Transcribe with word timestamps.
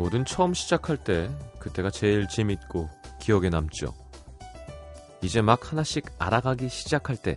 뭐든 0.00 0.24
처음 0.24 0.54
시작할 0.54 0.96
때 0.96 1.30
그때가 1.58 1.90
제일 1.90 2.26
재밌고 2.26 2.88
기억에 3.20 3.50
남죠. 3.50 3.94
이제 5.20 5.42
막 5.42 5.70
하나씩 5.70 6.06
알아가기 6.18 6.70
시작할 6.70 7.18
때, 7.18 7.36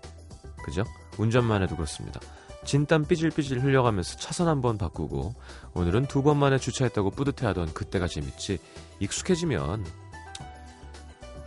그죠? 0.63 0.85
운전만 1.17 1.61
해도 1.61 1.75
그렇습니다. 1.75 2.21
진땀 2.63 3.03
삐질삐질 3.05 3.61
흘려가면서 3.61 4.15
차선 4.17 4.47
한 4.47 4.61
번 4.61 4.77
바꾸고 4.77 5.35
오늘은 5.73 6.05
두 6.05 6.23
번 6.23 6.37
만에 6.37 6.57
주차했다고 6.57 7.11
뿌듯해하던 7.11 7.73
그때가 7.73 8.07
재밌지 8.07 8.59
익숙해지면 9.01 9.85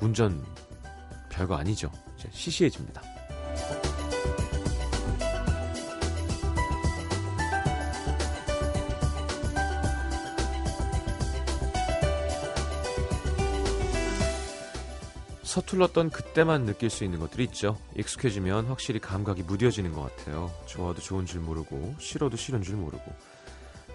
운전 0.03 0.45
별거 1.31 1.55
아니죠. 1.57 1.91
시시해집니다. 2.31 3.01
서툴렀던 15.57 16.11
그때만 16.11 16.67
느낄 16.67 16.91
수 16.91 17.03
있는 17.03 17.19
것들이 17.19 17.45
있죠. 17.45 17.79
익숙해지면 17.97 18.67
확실히 18.67 19.01
감각이 19.01 19.43
무뎌지는 19.43 19.95
것 19.95 20.03
같아요. 20.03 20.53
좋아도 20.67 21.01
좋은 21.01 21.25
줄 21.25 21.41
모르고 21.41 21.95
싫어도 21.99 22.37
싫은 22.37 22.61
줄 22.61 22.77
모르고 22.77 23.05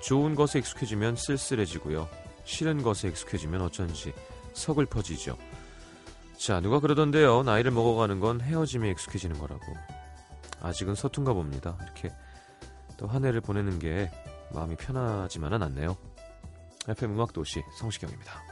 좋은 0.01 0.34
것에 0.34 0.57
익숙해지면 0.57 1.15
쓸쓸해지고요. 1.17 2.09
싫은 2.45 2.82
것에 2.82 3.09
익숙해지면 3.09 3.62
어쩐지 3.62 4.12
서글퍼지죠. 4.54 5.37
자, 6.39 6.59
누가 6.62 6.79
그러던데요. 6.79 7.43
나이를 7.43 7.70
먹어가는 7.70 8.20
건 8.20 8.41
헤어짐에 8.41 8.89
익숙해지는 8.89 9.37
거라고. 9.37 9.62
아직은 10.62 10.95
서툰가 10.95 11.34
봅니다. 11.34 11.77
이렇게 11.84 12.09
또 12.98 13.05
한 13.05 13.23
해를 13.23 13.39
보내는 13.39 13.77
게 13.77 14.09
마음이 14.51 14.77
편하지만은 14.77 15.62
않네요. 15.62 15.95
FM 16.87 17.13
음악도시 17.13 17.62
성시경입니다. 17.77 18.51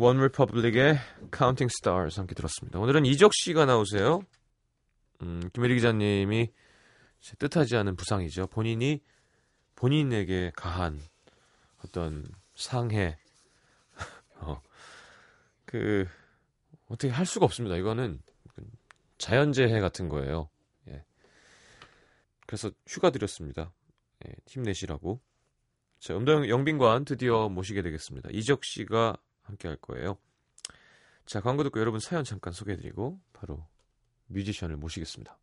원 0.00 0.18
리퍼블릭의 0.18 0.98
Counting 1.36 1.70
Stars 1.70 2.18
함께 2.18 2.34
들었습니다. 2.34 2.78
오늘은 2.78 3.04
이적 3.04 3.32
씨가 3.34 3.66
나오세요. 3.66 4.22
음, 5.20 5.50
김혜리 5.52 5.74
기자님이 5.74 6.50
뜻하지 7.38 7.76
않은 7.76 7.96
부상이죠. 7.96 8.46
본인이 8.46 9.02
본인에게 9.76 10.52
가한 10.56 10.98
어떤 11.84 12.26
상해, 12.54 13.18
어, 14.40 14.62
그 15.66 16.06
어떻게 16.88 17.12
할 17.12 17.26
수가 17.26 17.44
없습니다. 17.44 17.76
이거는 17.76 18.22
자연재해 19.18 19.80
같은 19.80 20.08
거예요. 20.08 20.48
예. 20.88 21.04
그래서 22.46 22.70
휴가 22.86 23.10
드렸습니다. 23.10 23.70
예, 24.26 24.32
힘내시라고. 24.46 25.20
자, 25.98 26.16
음동 26.16 26.48
영빈관 26.48 27.04
드디어 27.04 27.50
모시게 27.50 27.82
되겠습니다. 27.82 28.30
이적 28.32 28.64
씨가 28.64 29.18
함께 29.42 29.68
할 29.68 29.76
거예요. 29.76 30.18
자, 31.26 31.40
광고 31.40 31.62
듣고 31.62 31.80
여러분 31.80 32.00
사연 32.00 32.24
잠깐 32.24 32.52
소개해드리고 32.52 33.20
바로 33.32 33.66
뮤지션을 34.26 34.76
모시겠습니다. 34.76 35.38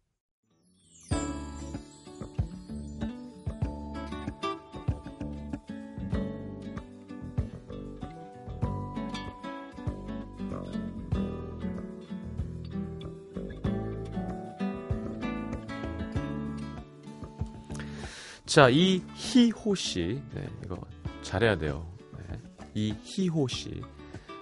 자, 18.46 18.69
이희호 18.69 19.75
씨. 19.75 20.19
네, 20.34 20.50
이거 20.63 20.81
잘해야 21.22 21.57
돼요. 21.57 21.97
네, 22.77 22.95
이희호 23.03 23.47
씨. 23.47 23.81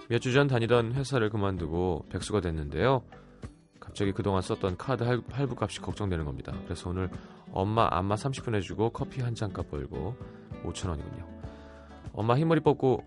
몇 0.08 0.18
주 0.20 0.32
전 0.32 0.46
다니던 0.46 0.92
회사를 0.92 1.30
그만두고 1.30 2.04
백수가 2.10 2.40
됐는데요. 2.42 3.02
갑자기 3.80 4.12
그동안 4.12 4.42
썼던 4.42 4.76
카드 4.76 5.04
할, 5.04 5.22
할부 5.30 5.56
값이 5.58 5.80
걱정되는 5.80 6.24
겁니다. 6.24 6.52
그래서 6.64 6.90
오늘 6.90 7.08
엄마 7.52 7.88
안마 7.90 8.14
30분 8.14 8.54
해주고 8.56 8.90
커피 8.90 9.22
한 9.22 9.34
잔 9.34 9.52
값 9.52 9.70
벌고 9.70 10.14
5천 10.64 10.90
원이군요. 10.90 11.26
엄마 12.12 12.36
흰머리 12.36 12.60
뽑고 12.60 13.02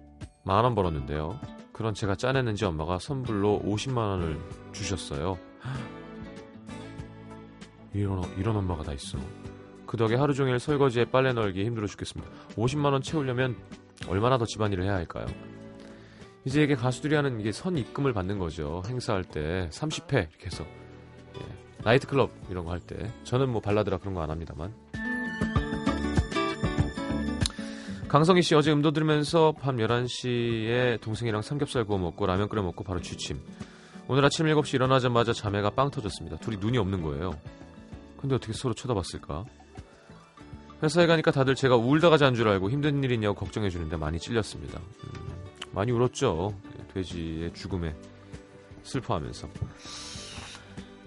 만 0.46 0.64
원 0.66 0.74
벌었는데요. 0.74 1.40
그런 1.74 1.94
제가 1.94 2.16
짜냈는지 2.16 2.66
엄마가 2.66 2.98
선불로 3.00 3.62
50만 3.64 3.98
원을 3.98 4.40
주셨어요. 4.72 5.38
이런, 7.94 8.24
이런 8.38 8.56
엄마가 8.58 8.84
다 8.84 8.94
있어. 8.94 9.18
그 9.86 9.98
덕에 9.98 10.16
하루 10.16 10.34
종일 10.34 10.60
설거지에 10.60 11.06
빨래 11.06 11.34
널기 11.34 11.64
힘들어 11.66 11.88
죽겠습니다. 11.88 12.32
50만 12.56 12.92
원 12.92 13.02
채우려면 13.02 13.56
얼마나 14.10 14.38
더 14.38 14.46
집안일을 14.46 14.84
해야 14.84 14.94
할까요? 14.96 15.26
이제 16.46 16.64
이게 16.64 16.76
가수들이 16.76 17.16
하는 17.16 17.40
이게 17.40 17.52
선 17.52 17.78
입금을 17.78 18.14
받는 18.14 18.40
거죠. 18.40 18.82
행사할 18.88 19.24
때 19.24 19.70
30회 19.72 20.14
이렇게 20.14 20.46
해서 20.46 20.66
예. 21.36 21.46
나이트클럽 21.84 22.32
이런 22.50 22.66
거 22.66 22.72
할 22.72 22.80
때 22.80 23.12
저는 23.24 23.50
뭐 23.50 23.62
발라드라 23.62 23.98
그런 23.98 24.14
거 24.14 24.22
안 24.22 24.30
합니다만 24.30 24.74
강성희 28.08 28.42
씨 28.42 28.56
어제 28.56 28.72
음도 28.72 28.92
들으면서 28.92 29.52
밤 29.62 29.78
11시에 29.78 31.00
동생이랑 31.02 31.42
삼겹살 31.44 31.84
구워 31.86 32.00
먹고 32.00 32.26
라면 32.26 32.50
끓여 32.50 32.64
먹고 32.64 32.84
바로 32.84 33.02
취침. 33.02 33.40
오늘 34.08 34.26
아침 34.26 34.48
7시 34.48 34.74
일어나자마자 34.76 35.32
자매가 35.32 35.72
빵 35.72 35.92
터졌습니다. 35.92 36.38
둘이 36.38 36.58
눈이 36.58 36.80
없는 36.80 37.04
거예요. 37.04 37.34
근데 38.18 38.34
어떻게 38.34 38.52
서로 38.54 38.74
쳐다봤을까? 38.74 39.46
회사에 40.82 41.08
가니까 41.08 41.32
다들 41.32 41.56
제가 41.56 41.76
울다가 41.76 42.18
잔 42.18 42.36
줄 42.36 42.48
알고 42.48 42.70
힘든 42.70 43.04
일 43.04 43.12
있냐고 43.12 43.36
걱정해 43.36 43.70
주는데 43.70 43.98
많이 43.98 44.20
찔렸습니다. 44.20 44.80
음, 44.80 45.28
많이 45.72 45.92
울었죠. 45.92 46.54
돼지의 46.94 47.54
죽음에 47.54 47.96
슬퍼하면서. 48.84 49.50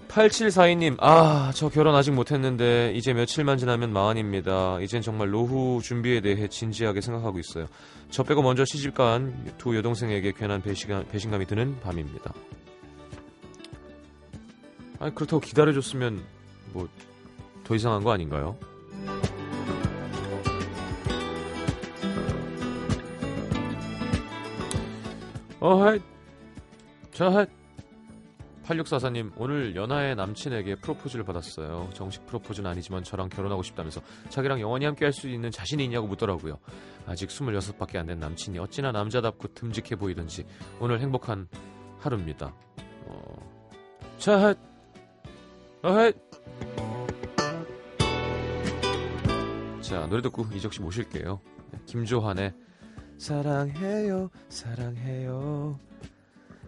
8742님, 0.09 0.97
아, 1.01 1.53
저 1.55 1.71
결혼 1.71 1.95
아직 1.95 2.11
못했는데, 2.11 2.93
이제 2.95 3.15
며칠만 3.15 3.57
지나면 3.57 3.95
마흔입니다. 3.95 4.79
이젠 4.83 5.01
정말 5.01 5.31
노후 5.31 5.81
준비에 5.83 6.21
대해 6.21 6.49
진지하게 6.49 7.01
생각하고 7.01 7.39
있어요. 7.39 7.67
저 8.11 8.23
빼고 8.23 8.43
먼저 8.43 8.67
시집간 8.67 9.55
두 9.57 9.75
여동생에게 9.75 10.33
괜한 10.33 10.61
배신감, 10.61 11.07
배신감이 11.09 11.47
드는 11.47 11.81
밤입니다. 11.81 12.35
아니, 14.99 15.15
그렇다고 15.15 15.41
기다려줬으면, 15.41 16.23
뭐, 16.75 16.89
더 17.65 17.75
이상한 17.75 18.05
거 18.05 18.13
아닌가요? 18.13 18.59
어하이, 25.63 26.01
자하이. 27.13 27.47
8644님, 28.65 29.33
오늘 29.37 29.77
연하의 29.77 30.17
남친에게 30.17 30.77
프로포즈를 30.77 31.25
받았어요. 31.25 31.89
정식 31.95 32.27
프로포즈는 32.27 32.69
아니지만 32.69 33.05
저랑 33.05 33.29
결혼하고 33.29 33.63
싶다면서 33.63 34.01
자기랑 34.29 34.61
영원히 34.61 34.87
함께 34.87 35.05
할 35.05 35.13
수 35.13 35.29
있는 35.29 35.53
자신이 35.53 35.85
있냐고 35.85 36.09
묻더라고요. 36.09 36.59
아직 37.07 37.29
26밖에 37.29 37.97
안 37.97 38.07
된 38.07 38.19
남친이 38.19 38.59
어찌나 38.59 38.91
남자답고 38.91 39.55
듬직해 39.55 39.95
보이던지 39.97 40.45
오늘 40.81 40.99
행복한 41.01 41.47
하루입니다. 42.01 42.53
어... 43.07 43.37
자, 44.19 44.55
어헤 45.83 46.13
자, 49.81 50.07
노래 50.07 50.23
듣고 50.23 50.45
이적 50.55 50.73
씨 50.73 50.81
모실게요. 50.81 51.41
김조한의 51.87 52.53
사랑해요, 53.23 54.31
사랑해요. 54.49 55.79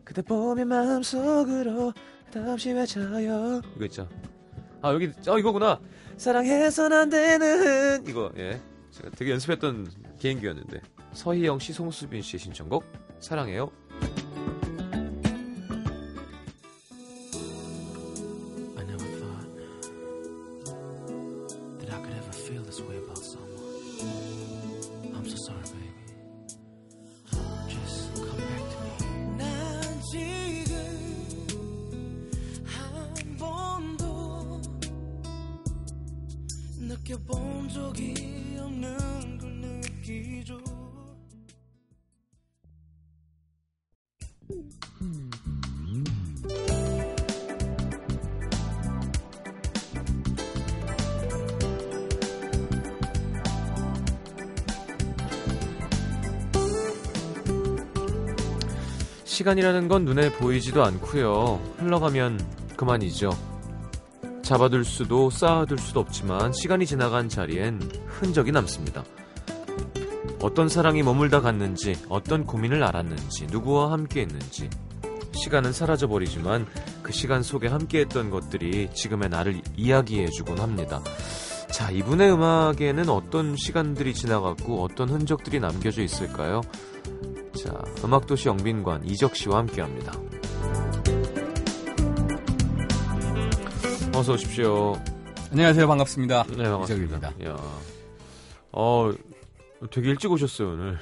그대 0.04 0.22
보면 0.22 0.68
마음속으로 0.68 1.92
다시 2.32 2.70
외쳐요. 2.70 3.60
이거 3.74 3.84
있죠? 3.86 4.08
아 4.80 4.92
여기 4.92 5.10
어 5.26 5.36
이거구나. 5.36 5.80
사랑해선 6.16 6.92
안 6.92 7.10
되는 7.10 8.06
이거 8.06 8.30
예. 8.36 8.60
제가 8.92 9.10
되게 9.16 9.32
연습했던 9.32 9.88
개인기였는데. 10.20 10.80
서희영 11.12 11.58
씨 11.58 11.72
송수빈 11.72 12.22
씨의 12.22 12.38
신청곡 12.38 12.84
사랑해요 13.18 13.72
시간이라는 59.44 59.88
건 59.88 60.06
눈에 60.06 60.32
보이지도 60.32 60.82
않고요. 60.82 61.61
흘러가면 61.76 62.41
그만이죠. 62.79 63.31
잡아둘 64.43 64.87
수도 64.87 65.29
쌓아둘 65.29 65.76
수도 65.79 66.00
없지만 66.00 66.55
시간이 66.55 66.87
지나간 66.87 67.29
자리엔 67.29 67.79
흔적이 68.06 68.52
남습니다. 68.52 69.05
어떤 70.41 70.70
사랑이 70.70 71.02
머물다 71.02 71.43
갔는지, 71.43 71.94
어떤 72.08 72.46
고민을 72.46 72.82
알았는지, 72.82 73.49
누구와 73.50 73.93
함께 73.93 74.23
했는지. 74.23 74.70
시간은 75.35 75.75
사라져버리지만 75.75 76.67
그 77.02 77.12
시간 77.12 77.43
속에 77.43 77.69
함께 77.69 78.00
했던 78.00 78.31
것들이 78.31 78.88
지금의 78.94 79.29
나를 79.29 79.61
이야기해주곤 79.76 80.58
합니다. 80.58 81.02
자, 81.70 81.91
이분의 81.91 82.32
음악에는 82.32 83.11
어떤 83.11 83.56
시간들이 83.56 84.14
지나갔고 84.14 84.82
어떤 84.82 85.11
흔적들이 85.11 85.61
남겨져 85.61 86.02
있을까요? 86.02 86.62
자, 87.64 87.72
음악도시 88.05 88.49
영빈관 88.49 89.06
이적 89.06 89.34
씨와 89.34 89.61
함께 89.61 89.81
합니다. 89.81 90.12
어서 94.14 94.34
오십시오. 94.34 94.93
안녕하세요. 95.50 95.88
반갑습니다. 95.88 96.43
네, 96.43 96.62
반갑습니다. 96.62 97.16
이적입니다. 97.31 97.50
야, 97.50 97.56
어, 98.70 99.11
되게 99.90 100.11
일찍 100.11 100.31
오셨어요 100.31 100.72
오늘. 100.72 100.99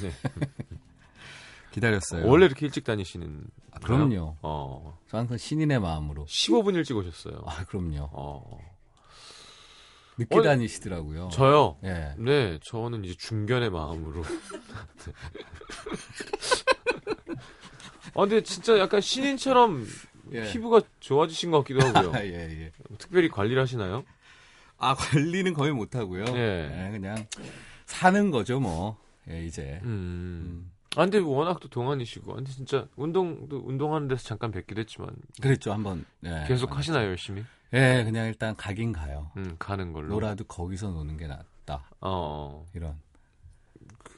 네. 0.00 0.12
기다렸어요. 1.72 2.28
원래 2.28 2.46
이렇게 2.46 2.66
일찍 2.66 2.84
다니시는? 2.84 3.42
아, 3.72 3.80
그럼요. 3.80 4.36
어, 4.40 4.96
저 5.08 5.18
항상 5.18 5.36
신인의 5.36 5.80
마음으로. 5.80 6.26
15분 6.26 6.76
일찍 6.76 6.96
오셨어요. 6.96 7.42
아, 7.44 7.64
그럼요. 7.64 8.08
어, 8.12 8.60
늦게 10.18 10.38
어, 10.38 10.42
다니시더라고요. 10.42 11.28
저요. 11.32 11.76
예. 11.84 12.14
네, 12.18 12.58
저는 12.62 13.04
이제 13.04 13.14
중견의 13.14 13.70
마음으로. 13.70 14.22
아, 18.14 18.20
근데 18.22 18.42
진짜 18.42 18.78
약간 18.78 19.00
신인처럼 19.00 19.86
예. 20.32 20.50
피부가 20.50 20.80
좋아지신 21.00 21.50
것 21.52 21.58
같기도 21.58 21.86
하고요. 21.86 22.12
아, 22.18 22.24
예, 22.24 22.32
예. 22.32 22.72
특별히 22.98 23.28
관리를 23.28 23.62
하시나요? 23.62 24.04
아, 24.76 24.94
관리는 24.94 25.54
거의 25.54 25.72
못 25.72 25.94
하고요. 25.94 26.24
예. 26.34 26.86
예, 26.86 26.90
그냥 26.90 27.26
사는 27.86 28.30
거죠, 28.30 28.58
뭐. 28.60 28.98
예, 29.30 29.44
이제. 29.44 29.80
음. 29.84 29.88
음. 29.88 30.70
아, 30.96 31.02
근데 31.02 31.18
워낙 31.18 31.60
또 31.60 31.68
동안이시고. 31.68 32.32
아, 32.32 32.34
근데 32.36 32.50
진짜 32.50 32.88
운동도, 32.96 33.62
운동하는 33.64 34.08
데서 34.08 34.24
잠깐 34.24 34.50
뵙기도 34.50 34.80
했지만. 34.80 35.10
그랬죠, 35.40 35.72
한번. 35.72 36.04
예. 36.24 36.44
계속 36.48 36.76
하시나요, 36.76 37.08
열심히? 37.08 37.44
예, 37.74 38.02
그냥 38.04 38.26
일단 38.26 38.56
가긴 38.56 38.92
가요. 38.92 39.30
음, 39.36 39.56
가는 39.58 39.92
걸로. 39.92 40.08
놀아도 40.08 40.44
거기서 40.44 40.88
노는 40.90 41.16
게 41.16 41.26
낫다. 41.26 41.90
어, 42.00 42.66
이런. 42.74 42.98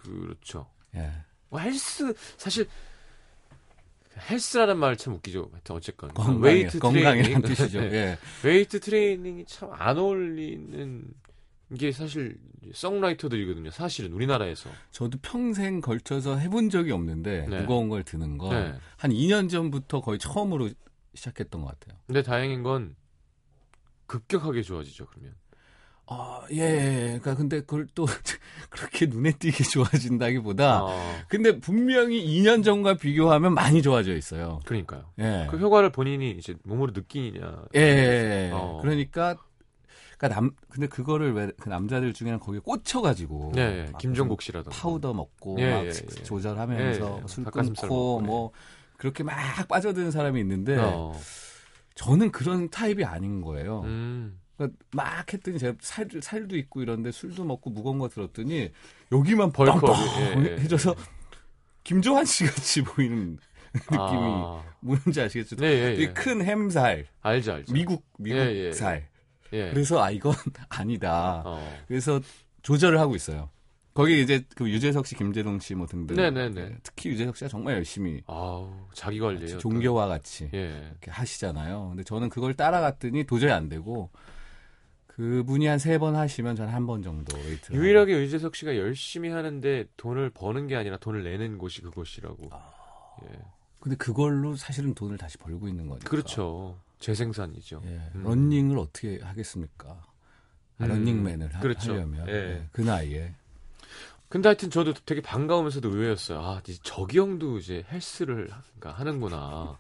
그렇죠. 0.03 0.67
예. 0.95 1.11
뭐 1.49 1.59
헬스, 1.61 2.15
사실, 2.37 2.69
헬스라는 4.31 4.77
말 4.79 4.97
참 4.97 5.15
웃기죠. 5.15 5.49
하여튼 5.53 5.77
어쨌건. 5.77 6.11
건강이, 6.15 6.43
웨이트 6.43 6.79
건강이란. 6.79 7.43
뜻이죠. 7.43 7.81
네. 7.89 7.93
예. 7.93 8.19
웨이트 8.47 8.81
트레이닝이 8.81 9.45
참 9.47 9.71
안 9.73 9.99
어울리는 9.99 11.05
게 11.79 11.93
사실 11.93 12.39
songwriter들이거든요. 12.73 13.71
사실은 13.71 14.13
우리나라에서. 14.13 14.71
저도 14.91 15.19
평생 15.23 15.81
걸쳐서 15.81 16.37
해본 16.37 16.71
적이 16.71 16.93
없는데 16.93 17.47
네. 17.49 17.61
무거운 17.61 17.89
걸 17.89 18.03
드는 18.05 18.39
거. 18.39 18.53
네. 18.53 18.75
한 18.97 19.11
2년 19.13 19.49
전부터 19.49 20.01
거의 20.03 20.19
처음으로 20.19 20.69
시작했던 21.15 21.63
것 21.63 21.69
같아요. 21.79 21.99
근데 22.07 22.23
다행인 22.23 22.63
건 22.63 22.95
급격하게 24.11 24.63
좋아지죠. 24.63 25.07
그러면. 25.07 25.35
아, 26.13 26.43
예, 26.51 26.57
예. 26.59 27.05
그러니까 27.21 27.37
근데 27.37 27.61
그걸 27.61 27.87
또 27.95 28.05
그렇게 28.69 29.07
눈에 29.07 29.31
띄게 29.31 29.63
좋아진다기보다 29.63 30.81
아, 30.81 31.23
근데 31.29 31.61
분명히 31.61 32.21
2년 32.27 32.65
전과 32.65 32.95
비교하면 32.95 33.55
많이 33.55 33.81
좋아져 33.81 34.17
있어요. 34.17 34.59
그러니까요. 34.67 35.05
예. 35.21 35.47
그 35.49 35.57
효과를 35.59 35.93
본인이 35.93 36.33
이제 36.33 36.57
몸으로 36.65 36.91
느끼느냐. 36.93 37.63
예, 37.77 37.81
예, 37.81 38.47
예. 38.49 38.51
어. 38.53 38.81
그러니까 38.83 39.37
그러니까 40.19 40.41
남 40.41 40.51
근데 40.69 40.89
그거를 40.89 41.33
왜 41.33 41.53
그 41.61 41.69
남자들 41.69 42.13
중에는 42.13 42.41
거기에 42.41 42.59
꽂혀 42.61 43.01
가지고 43.01 43.53
네, 43.55 43.87
예. 43.87 43.93
김종국 44.01 44.43
씨라던가. 44.43 44.77
파우더 44.77 45.15
먹고 45.15 45.57
예, 45.61 45.71
막 45.71 45.85
예, 45.85 45.89
예. 45.91 45.93
조절하면서 45.93 47.19
예, 47.19 47.23
예. 47.23 47.27
술 47.29 47.45
끊고 47.45 47.71
먹고, 47.87 48.21
뭐 48.21 48.51
그렇게 48.97 49.23
막 49.23 49.37
빠져드는 49.69 50.11
사람이 50.11 50.41
있는데 50.41 50.77
어. 50.77 51.15
저는 51.95 52.33
그런 52.33 52.71
타입이 52.71 53.05
아닌 53.05 53.41
거예요. 53.41 53.83
음. 53.83 54.41
그러니까 54.57 54.79
막 54.93 55.33
했더니 55.33 55.59
제가 55.59 55.75
살, 55.81 56.09
살도 56.21 56.57
있고 56.59 56.83
이런데 56.83 57.11
술도 57.11 57.45
먹고 57.45 57.71
무거운 57.71 57.99
거 57.99 58.09
들었더니 58.09 58.71
여기만 59.11 59.53
벌컥, 59.53 59.83
예, 60.21 60.51
예. 60.51 60.57
해져서 60.61 60.95
김조한 61.83 62.25
씨 62.27 62.45
같이 62.45 62.83
보이는 62.85 63.39
느낌이 63.73 63.99
아. 63.99 64.63
뭔지 64.81 65.21
아시겠죠? 65.21 65.57
네, 65.57 65.67
예, 65.67 65.97
예. 65.99 66.13
큰 66.13 66.43
햄살, 66.45 67.07
알죠, 67.23 67.55
알죠. 67.55 67.73
미국 67.73 68.05
미국 68.19 68.39
예, 68.39 68.67
예. 68.67 68.73
살. 68.73 69.09
예. 69.53 69.71
그래서 69.71 70.03
아 70.03 70.11
이건 70.11 70.35
아니다. 70.69 71.43
어. 71.45 71.79
그래서 71.89 72.21
조절을 72.63 72.99
하고 72.99 73.17
있어요. 73.17 73.51
거기 74.01 74.23
이제 74.23 74.45
그 74.57 74.69
유재석 74.71 75.07
씨, 75.07 75.15
김재동 75.15 75.59
씨 75.61 75.75
뭐 75.75 75.87
등등. 75.87 76.17
네네네. 76.17 76.61
예, 76.61 76.77
특히 76.83 77.11
유재석 77.11 77.37
씨가 77.37 77.49
정말 77.49 77.75
열심히 77.77 78.23
아우, 78.27 78.73
자기 78.95 79.19
관리예요. 79.21 79.47
같이 79.47 79.59
종교와 79.59 80.07
같이 80.09 80.51
예. 80.55 80.89
이렇게 80.91 81.11
하시잖아요. 81.11 81.89
근데 81.91 82.03
저는 82.05 82.29
그걸 82.29 82.55
따라갔더니 82.55 83.25
도저히 83.25 83.51
안 83.53 83.69
되고 83.69 84.11
그분이 85.07 85.67
한 85.67 85.79
세 85.79 85.99
번 85.99 86.17
하시면 86.17 86.57
저는 86.57 86.73
한 86.73 86.87
번 86.87 87.03
정도 87.03 87.37
유일하게 87.73 88.21
유재석 88.23 88.57
씨가 88.57 88.77
열심히 88.77 89.29
하는데 89.29 89.85
돈을 89.97 90.31
버는 90.31 90.67
게 90.67 90.77
아니라 90.77 90.97
돈을 90.97 91.23
내는 91.25 91.59
곳이 91.59 91.83
그곳이라고. 91.83 92.49
아. 92.53 92.73
예. 93.25 93.39
근데 93.81 93.97
그걸로 93.97 94.57
사실은 94.57 94.95
돈을 94.95 95.17
다시 95.19 95.39
벌고 95.39 95.69
있는 95.69 95.89
거니까. 95.89 96.09
그렇죠. 96.09 96.79
재생산이죠. 97.01 97.83
예. 97.87 98.01
음. 98.15 98.23
런닝을 98.25 98.79
어떻게 98.79 99.19
하겠습니까? 99.23 99.89
아, 100.79 100.85
음. 100.85 100.89
런닝맨을 100.89 101.55
하, 101.55 101.61
그렇죠. 101.61 101.93
하려면 101.93 102.27
예. 102.29 102.33
예, 102.33 102.67
그 102.73 102.81
나이에 102.83 103.35
근데 104.31 104.49
하여튼 104.49 104.71
저도 104.71 104.95
되게 105.05 105.21
반가우면서도 105.21 105.89
의외였어요. 105.91 106.39
아, 106.41 106.61
이제 106.67 106.79
저기 106.83 107.19
형도 107.19 107.59
이제 107.59 107.85
헬스를 107.91 108.51
하- 108.51 108.63
그러니까 108.79 108.99
하는구나. 108.99 109.79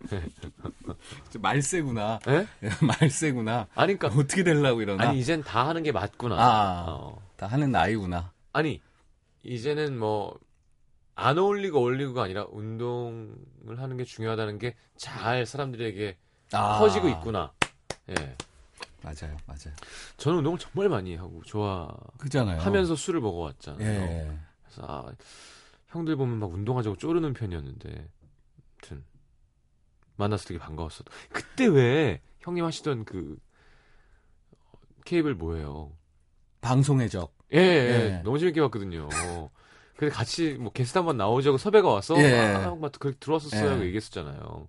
말세구나. 1.40 2.20
예? 2.28 2.46
말세구나. 2.86 3.66
아니, 3.74 3.96
그러니까 3.96 4.20
어떻게 4.20 4.42
되려고 4.44 4.82
이러나? 4.82 5.08
아니 5.08 5.18
이젠 5.18 5.42
다 5.42 5.66
하는 5.66 5.82
게 5.82 5.90
맞구나. 5.92 6.36
아. 6.36 6.84
어. 6.88 7.22
다 7.36 7.46
하는 7.46 7.70
나이구나. 7.72 8.32
아니 8.52 8.80
이제는 9.42 9.98
뭐 9.98 10.38
안 11.20 11.36
어울리고 11.36 11.80
어울리고가 11.80 12.22
아니라 12.22 12.46
운동을 12.48 13.34
하는 13.78 13.96
게 13.96 14.04
중요하다는 14.04 14.58
게 14.60 14.76
잘 14.96 15.46
사람들에게 15.46 16.16
아. 16.52 16.78
퍼지고 16.78 17.08
있구나. 17.08 17.52
예. 18.10 18.36
맞아요, 19.02 19.36
맞아요. 19.46 19.74
저는 20.16 20.38
운동을 20.38 20.58
정말 20.58 20.88
많이 20.88 21.14
하고 21.16 21.42
좋아하면서 21.44 22.18
그잖아요. 22.18 22.96
술을 22.96 23.20
먹어왔잖아요. 23.20 23.88
예. 23.88 24.38
그래서 24.64 24.82
아, 24.86 25.12
형들 25.88 26.16
보면 26.16 26.38
막 26.38 26.50
운동하자고 26.52 26.96
쪼르는 26.96 27.32
편이었는데, 27.32 28.08
아무튼 28.82 29.04
만나서 30.16 30.46
되게 30.46 30.58
반가웠어. 30.58 31.04
그때 31.32 31.66
왜 31.66 32.20
형님 32.40 32.64
하시던 32.64 33.04
그 33.04 33.38
어, 34.50 34.78
케이블 35.04 35.34
뭐예요? 35.34 35.92
방송의 36.60 37.08
적. 37.08 37.36
예, 37.52 37.58
예, 37.58 37.60
예. 38.16 38.22
너무 38.24 38.38
재밌게 38.38 38.60
봤거든요. 38.60 39.08
근데 39.96 40.12
같이 40.12 40.54
뭐 40.54 40.70
게스트 40.72 40.98
한번 40.98 41.16
나오자고 41.16 41.56
섭외가 41.56 41.88
와서 41.88 42.16
예. 42.18 42.54
아, 42.56 42.74
막 42.74 42.92
그렇게 42.98 43.16
들어왔었어요. 43.18 43.80
예. 43.80 43.86
얘기했었잖아요. 43.86 44.68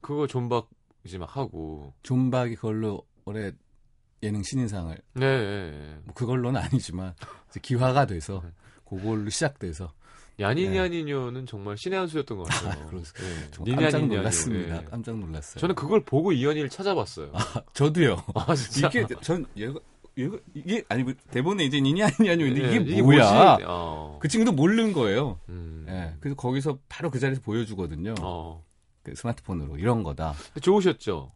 그거 0.00 0.26
존박 0.26 0.68
이제 1.04 1.18
막 1.18 1.36
하고, 1.36 1.94
존박이 2.02 2.56
그걸로 2.56 3.06
올해 3.26 3.52
예능 4.22 4.42
신인상을 4.42 4.96
네, 5.14 5.26
예, 5.26 5.72
예. 5.72 5.98
뭐 6.04 6.14
그걸로는 6.14 6.60
아니지만 6.60 7.14
기화가 7.62 8.06
돼서 8.06 8.40
네. 8.44 8.50
그걸로 8.88 9.28
시작돼서 9.30 9.92
야니냐니뇨는 10.40 11.46
정말 11.46 11.76
신의 11.76 11.98
한 11.98 12.08
수였던 12.08 12.36
것 12.38 12.44
같아요. 12.48 12.82
아, 12.82 12.86
그렇- 12.86 12.98
예. 13.00 13.50
정말 13.52 13.76
깜짝 13.76 14.06
놀랐습니다. 14.06 14.82
예. 14.82 14.84
깜짝 14.84 15.18
놀랐어요. 15.18 15.60
저는 15.60 15.74
그걸 15.74 16.04
보고 16.04 16.32
이현이를 16.32 16.68
찾아봤어요. 16.70 17.32
저도요. 17.72 18.16
아, 18.34 18.54
진짜. 18.54 18.88
이게 18.88 19.06
전 19.20 19.46
얘가 19.56 19.78
얘가 20.18 20.36
이게 20.54 20.82
아니 20.88 21.02
뭐 21.04 21.12
대본에 21.30 21.64
이제 21.64 21.80
니냐 21.80 22.06
아니냐뇨인데 22.18 22.62
예, 22.72 22.76
이게 22.76 23.02
뭐야? 23.02 23.48
뭐지? 23.50 23.64
어. 23.66 24.18
그 24.20 24.28
친구도 24.28 24.52
모르는 24.52 24.92
거예요. 24.92 25.38
음. 25.48 25.86
예. 25.88 26.14
그래서 26.20 26.34
거기서 26.36 26.78
바로 26.88 27.10
그 27.10 27.18
자리에서 27.20 27.40
보여주거든요. 27.42 28.14
어. 28.20 28.64
그 29.04 29.14
스마트폰으로 29.14 29.76
이런 29.76 30.02
거다. 30.02 30.34
좋으셨죠? 30.60 31.32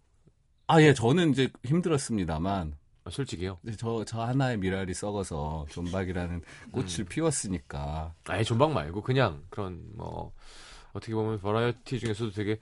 아 0.69 0.83
예, 0.83 0.93
저는 0.93 1.31
이제 1.31 1.49
힘들었습니다만 1.65 2.75
아, 3.05 3.11
솔직히요. 3.11 3.59
저, 3.79 4.05
저 4.05 4.21
하나의 4.21 4.59
밀알이 4.59 4.93
썩어서 4.93 5.65
존박이라는 5.71 6.43
꽃을 6.73 7.01
음. 7.01 7.07
피웠으니까. 7.09 8.15
아예 8.29 8.45
존박 8.45 8.73
말고 8.73 9.01
그냥 9.03 9.43
그런 9.49 9.83
뭐 9.95 10.33
어떻게 10.93 11.15
보면 11.15 11.41
버라이어티 11.41 11.99
중에서도 11.99 12.33
되게 12.33 12.59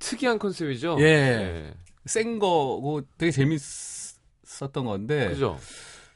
특이한 0.00 0.40
컨셉이죠. 0.40 0.96
예. 0.98 1.72
센 2.06 2.40
거고 2.40 3.02
되게 3.16 3.30
재밌었던 3.30 4.84
건데. 4.84 5.28
그죠. 5.28 5.58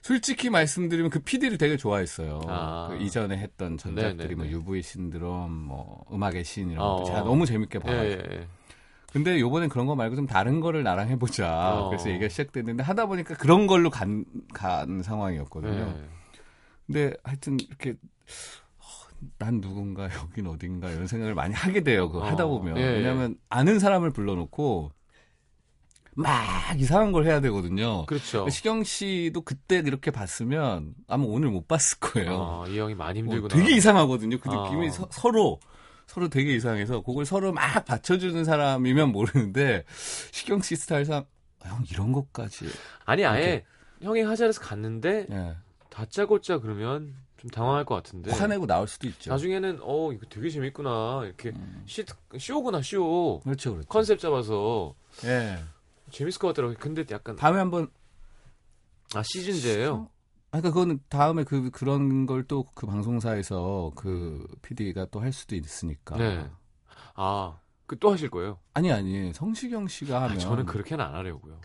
솔직히 0.03 0.51
말씀드리면 0.51 1.11
그 1.11 1.21
PD를 1.21 1.57
되게 1.57 1.77
좋아했어요. 1.77 2.41
아. 2.49 2.89
그 2.91 2.97
이전에 3.03 3.37
했던 3.39 3.77
전작들이 3.79 4.35
네네네. 4.35 4.35
뭐 4.35 4.47
UV 4.47 4.83
신드롬, 4.83 5.51
뭐 5.53 6.05
음악의 6.13 6.45
신 6.45 6.71
이런 6.71 6.85
어. 6.85 6.97
것도 6.97 7.05
제가 7.07 7.21
너무 7.21 7.47
재밌게 7.47 7.79
예, 7.79 7.87
봐가지고. 7.87 8.23
예, 8.33 8.39
예. 8.39 8.47
근데 9.17 9.41
요번엔 9.41 9.71
그런 9.71 9.87
거 9.87 9.95
말고 9.95 10.15
좀 10.15 10.27
다른 10.27 10.61
거를 10.61 10.83
나랑 10.83 11.09
해보자. 11.09 11.79
어. 11.79 11.89
그래서 11.89 12.11
얘기가 12.11 12.29
시작됐는데 12.29 12.83
하다 12.83 13.07
보니까 13.07 13.35
그런 13.37 13.67
걸로 13.67 13.89
간, 13.89 14.27
간 14.53 15.03
상황이었거든요. 15.03 15.95
예. 15.99 16.09
근데 16.85 17.15
하여튼 17.25 17.57
이렇게 17.59 17.93
어, 17.93 18.85
난 19.39 19.63
누군가 19.63 20.11
여긴 20.13 20.47
어딘가 20.49 20.91
이런 20.91 21.07
생각을 21.07 21.35
많이 21.35 21.55
하게 21.55 21.83
돼요. 21.83 22.11
그거 22.11 22.27
어. 22.27 22.29
하다 22.29 22.45
보면 22.45 22.77
예, 22.77 22.83
예. 22.83 22.87
왜냐하면 22.89 23.37
아는 23.49 23.79
사람을 23.79 24.11
불러놓고 24.11 24.93
막 26.13 26.79
이상한 26.79 27.11
걸 27.11 27.25
해야 27.25 27.41
되거든요. 27.41 28.05
그렇죠. 28.05 28.47
시경 28.51 28.85
씨도 28.85 29.41
그때 29.47 29.79
이렇게 29.79 30.11
봤으면 30.11 30.93
아마 31.09 31.25
오늘 31.25 31.49
못 31.49 31.67
봤을 31.67 31.99
거예요. 32.01 32.65
아, 32.67 32.69
이 32.69 32.79
형이 32.79 32.95
많이 32.95 33.21
어, 33.21 33.23
힘들구나. 33.23 33.55
되게 33.55 33.77
이상하거든요. 33.77 34.39
그 34.41 34.51
아. 34.51 34.65
느낌이 34.65 34.91
서, 34.91 35.09
서로 35.11 35.59
서로 36.07 36.29
되게 36.29 36.55
이상해서 36.55 37.03
그걸 37.03 37.25
서로 37.27 37.53
막 37.53 37.85
받쳐주는 37.85 38.45
사람이면 38.45 39.11
모르는데 39.13 39.85
시경 40.33 40.63
씨 40.63 40.77
스타일상 40.77 41.27
아, 41.65 41.69
형 41.69 41.85
이런 41.91 42.13
것까지 42.13 42.67
아니 43.05 43.25
아예 43.25 43.65
형이 44.01 44.23
하자에서 44.23 44.61
갔는데 44.61 45.27
예. 45.31 45.57
다짜고짜 45.91 46.59
그러면 46.59 47.15
좀 47.39 47.51
당황할 47.51 47.85
것 47.85 47.95
같은데. 47.97 48.33
화내고 48.33 48.67
나올 48.67 48.89
수도 48.89 49.07
있죠. 49.09 49.31
나중에는 49.31 49.81
어 49.83 50.13
이거 50.13 50.27
되게 50.31 50.49
재밌구나 50.49 51.23
이렇게 51.25 51.51
음. 51.51 51.83
시, 51.87 52.05
쇼구나 52.39 52.81
쇼 52.83 53.41
그렇죠, 53.45 53.73
그렇죠. 53.73 53.89
컨셉 53.89 54.19
잡아서 54.19 54.95
예. 55.25 55.59
재밌을 56.11 56.39
것 56.39 56.49
같더라고요. 56.49 56.77
근데 56.79 57.05
약간 57.11 57.37
다음에 57.37 57.59
한번 57.59 57.89
아 59.15 59.23
시즌제예요. 59.23 60.09
아, 60.57 60.61
그러니까 60.61 60.71
그거는 60.71 61.01
다음에 61.09 61.45
그 61.45 61.71
그런 61.71 62.27
걸 62.27 62.45
또 62.47 62.65
그 62.75 62.87
방송사에서 62.87 63.93
그 63.97 64.47
PD가 64.63 65.07
또 65.11 65.21
할 65.21 65.33
수도 65.33 65.55
있으니까. 65.57 66.17
네. 66.17 66.49
아 67.15 67.59
그 67.87 67.97
또 68.01 68.11
하실 68.13 68.31
거예요? 68.31 68.59
아니 68.75 68.91
아니 68.91 69.33
성시경 69.33 69.87
씨가 69.89 70.19
아, 70.19 70.23
하면 70.25 70.39
저는 70.41 70.67
그렇게는 70.67 71.05
안 71.05 71.15
하려고요. 71.15 71.61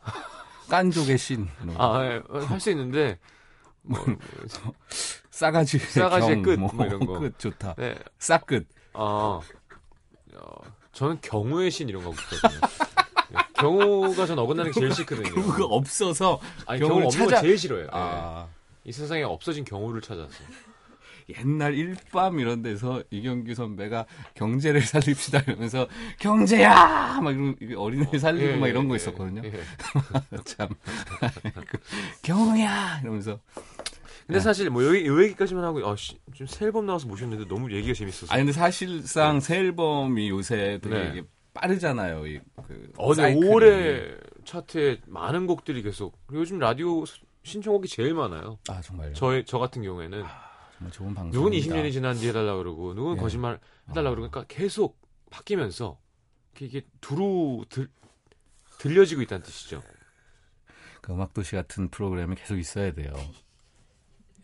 깐족의 0.68 1.16
신, 1.18 1.48
이런 1.62 1.76
거. 1.76 1.82
아할 1.84 2.60
수 2.60 2.70
있는데 2.70 3.18
뭐, 3.82 3.98
싸가지 5.30 5.78
싸가지의 5.78 6.42
끝, 6.42 6.58
뭐, 6.58 6.70
뭐 6.74 6.84
이런 6.86 7.06
거. 7.06 7.18
끝 7.20 7.38
좋다. 7.38 7.74
네. 7.74 7.96
싹 8.18 8.44
끝. 8.46 8.66
아 8.92 9.40
어, 10.34 10.60
저는 10.92 11.18
경우의 11.22 11.70
신 11.70 11.88
이런 11.88 12.02
거 12.02 12.10
하고 12.10 12.20
싶거든요. 12.20 12.60
네, 13.56 13.62
경우가 13.62 14.26
전 14.26 14.38
어긋나는 14.38 14.70
게 14.72 14.80
제일 14.80 14.92
싫거든요. 14.92 15.34
그거 15.34 15.64
없어서 15.66 16.40
아니 16.66 16.80
경우를 16.80 16.96
경우 17.02 17.06
없는 17.08 17.26
찾아- 17.26 17.36
거 17.36 17.42
제일 17.42 17.58
싫어요. 17.58 17.82
예. 17.84 17.88
아, 17.92 18.46
이 18.84 18.92
세상에 18.92 19.22
없어진 19.22 19.64
경우를 19.64 20.00
찾아서. 20.00 20.30
옛날 21.40 21.74
일밤 21.74 22.38
이런 22.38 22.62
데서 22.62 23.02
이경규 23.10 23.52
선배가 23.56 24.06
경제를 24.34 24.80
살립시다 24.86 25.40
이러면서 25.40 25.88
경제야 26.20 27.20
막 27.20 27.32
이런 27.34 27.56
어린애 27.76 28.16
살리고 28.16 28.46
예, 28.52 28.56
막 28.56 28.68
이런 28.68 28.84
예, 28.84 28.88
거 28.88 28.94
예, 28.94 28.96
있었거든요. 28.96 29.42
예. 29.44 29.52
참 30.44 30.68
그, 31.66 31.78
경우야 32.22 33.00
이러면서 33.02 33.40
근데 34.26 34.38
네. 34.38 34.40
사실 34.40 34.70
뭐 34.70 34.84
여기 34.84 35.04
요 35.06 35.20
얘기까지만 35.24 35.64
하고 35.64 35.84
아, 35.88 35.96
씨, 35.96 36.16
지금 36.32 36.46
새 36.46 36.66
앨범 36.66 36.86
나와서 36.86 37.08
모셨는데 37.08 37.48
너무 37.48 37.72
얘기가 37.72 37.92
재밌어서. 37.94 38.32
아니 38.32 38.42
근데 38.42 38.52
사실상 38.52 39.40
새 39.40 39.56
앨범이 39.58 40.28
요새 40.30 40.78
되게 40.80 40.94
네. 40.94 41.22
빠르잖아요. 41.60 42.26
이, 42.26 42.40
그 42.66 42.92
어제 42.96 43.22
사이클이. 43.22 43.48
5월에 43.48 44.44
차트에 44.44 45.00
많은 45.06 45.46
곡들이 45.46 45.82
계속 45.82 46.18
요즘 46.32 46.58
라디오 46.58 47.04
신청곡이 47.42 47.88
제일 47.88 48.14
많아요. 48.14 48.58
아 48.68 48.80
정말요. 48.80 49.14
저저 49.14 49.58
같은 49.58 49.82
경우에는 49.82 50.24
정말 50.76 50.92
좋은 50.92 51.14
방송. 51.14 51.30
누군 51.32 51.52
20년이 51.52 51.92
지난 51.92 52.16
뒤 52.16 52.28
해달라 52.28 52.56
그러고 52.56 52.94
누군 52.94 53.16
예. 53.16 53.20
거짓말 53.20 53.58
해달라 53.88 54.10
그러니까 54.10 54.44
계속 54.48 54.98
바뀌면서 55.30 55.98
이게 56.60 56.82
두루 57.00 57.64
들, 57.68 57.88
들려지고 58.78 59.22
있다는 59.22 59.42
뜻이죠. 59.44 59.82
그 61.00 61.12
음악 61.12 61.34
도시 61.34 61.54
같은 61.54 61.88
프로그램이 61.88 62.34
계속 62.36 62.56
있어야 62.58 62.92
돼요. 62.92 63.12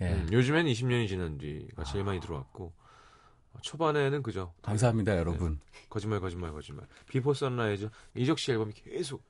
예. 0.01 0.09
음, 0.09 0.29
요즘에는 0.33 0.71
20년이 0.71 1.09
지난 1.09 1.39
뒤가 1.39 1.85
제일 1.85 2.05
많이 2.05 2.21
들어왔고 2.21 2.73
초반에는 3.61 4.23
그죠. 4.23 4.53
감사합니다, 4.63 5.17
여러분. 5.19 5.61
거짓말 5.91 6.21
거짓말 6.21 6.51
거짓말. 6.53 6.87
Before 7.09 7.35
Sunrise 7.35 7.89
이적 8.17 8.39
씨 8.39 8.53
앨범이 8.53 8.73
계속 8.73 9.23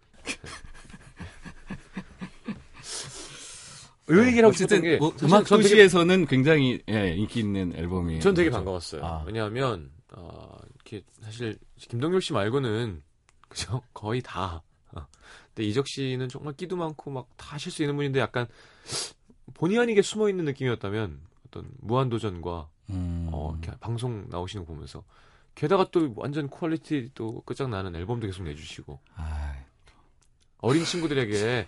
이 4.10 4.18
얘기를 4.26 4.44
하고 4.44 4.52
싶었던 4.52 4.82
게 4.82 4.96
뭐, 4.98 5.14
음악 5.22 5.44
도시에서는 5.46 6.26
굉장히 6.26 6.82
예, 6.88 7.14
인기 7.14 7.40
있는 7.40 7.72
앨범이. 7.74 8.20
전 8.20 8.34
되게 8.34 8.50
반가웠어요. 8.50 9.04
아. 9.04 9.22
왜냐하면 9.26 9.90
어, 10.12 10.58
이렇게 10.74 11.04
사실 11.22 11.58
김동률 11.78 12.20
씨 12.20 12.32
말고는 12.32 13.02
그죠 13.48 13.82
거의 13.94 14.20
다. 14.20 14.62
어. 14.92 15.06
근데 15.54 15.68
이적 15.68 15.86
씨는 15.88 16.28
정말 16.28 16.54
끼도 16.54 16.76
많고 16.76 17.10
막 17.10 17.26
다 17.36 17.54
하실 17.54 17.70
수 17.72 17.82
있는 17.82 17.96
분인데 17.96 18.18
약간 18.20 18.46
본의 19.54 19.78
아니게 19.78 20.02
숨어 20.02 20.28
있는 20.28 20.44
느낌이었다면 20.46 21.20
어떤 21.46 21.70
무한 21.78 22.08
도전과 22.08 22.68
음. 22.90 23.28
어, 23.32 23.56
이렇게 23.60 23.76
방송 23.80 24.26
나오시는 24.28 24.64
거 24.66 24.72
보면서 24.72 25.02
게다가 25.54 25.88
또 25.90 26.12
완전 26.16 26.48
quality 26.48 27.10
또 27.14 27.42
끝장나는 27.42 27.94
앨범도 27.94 28.26
계속 28.26 28.42
내주시고 28.44 28.98
아, 29.16 29.54
어린 30.58 30.84
친구들에게 30.84 31.66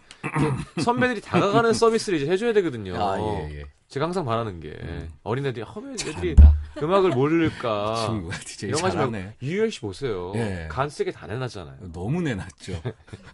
선배들이 0.82 1.20
다가가는 1.20 1.72
서비스를 1.72 2.20
이제 2.20 2.30
해줘야 2.30 2.52
되거든요. 2.54 2.94
아, 2.96 3.18
예, 3.18 3.58
예. 3.60 3.64
제가 3.88 4.06
항상 4.06 4.24
바라는 4.24 4.60
게 4.60 4.70
음. 4.82 5.12
어린 5.22 5.44
애들이 5.46 5.62
허면 5.64 5.92
애들이 5.92 6.34
잘한다. 6.34 6.58
음악을 6.82 7.10
모를까 7.10 8.06
친구가 8.06 8.38
DJ 8.38 8.68
이런 8.70 8.80
거 8.80 8.86
하지 8.88 8.96
말고. 8.96 9.32
유희열 9.42 9.70
씨 9.70 9.80
보세요. 9.80 10.32
예. 10.36 10.68
간 10.70 10.88
쓸개 10.88 11.12
다 11.12 11.26
내놨잖아요. 11.26 11.92
너무 11.92 12.22
내놨죠. 12.22 12.80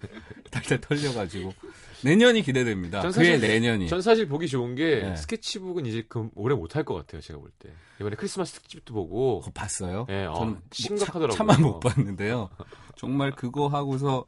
달달 0.50 0.80
털려가지고. 0.80 1.54
내년이 2.02 2.42
기대됩니다. 2.42 3.00
전 3.02 3.12
그의 3.12 3.38
사실- 3.38 3.48
내년이. 3.48 3.88
전 3.88 4.00
사실 4.02 4.26
보기 4.28 4.48
좋은 4.48 4.74
게 4.74 5.10
예. 5.10 5.16
스케치북은 5.16 5.86
이제 5.86 6.04
그 6.08 6.28
오래 6.34 6.54
못 6.54 6.74
할 6.76 6.84
것 6.84 6.94
같아요. 6.94 7.20
제가 7.20 7.38
볼 7.38 7.50
때 7.58 7.68
이번에 8.00 8.16
크리스마스 8.16 8.54
특집도 8.60 8.94
보고 8.94 9.40
그거 9.40 9.50
봤어요? 9.52 10.06
예, 10.08 10.24
어, 10.24 10.34
저는 10.34 10.52
뭐 10.54 10.62
심각하더라고요. 10.72 11.30
차, 11.32 11.36
차마 11.38 11.56
못 11.58 11.80
봤는데요. 11.80 12.48
정말 12.96 13.32
그거 13.32 13.68
하고서 13.68 14.24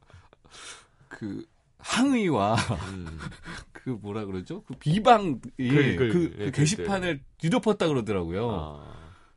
그 1.08 1.44
항의와 1.78 2.54
음, 2.92 3.18
그 3.72 3.90
뭐라 3.90 4.24
그러죠? 4.26 4.62
그 4.64 4.74
비방이 4.74 5.40
글, 5.56 5.96
글, 5.96 6.08
그, 6.10 6.36
예, 6.38 6.44
그 6.46 6.50
게시판을 6.52 7.20
뒤덮었다 7.38 7.88
그러더라고요. 7.88 8.50
아, 8.50 8.92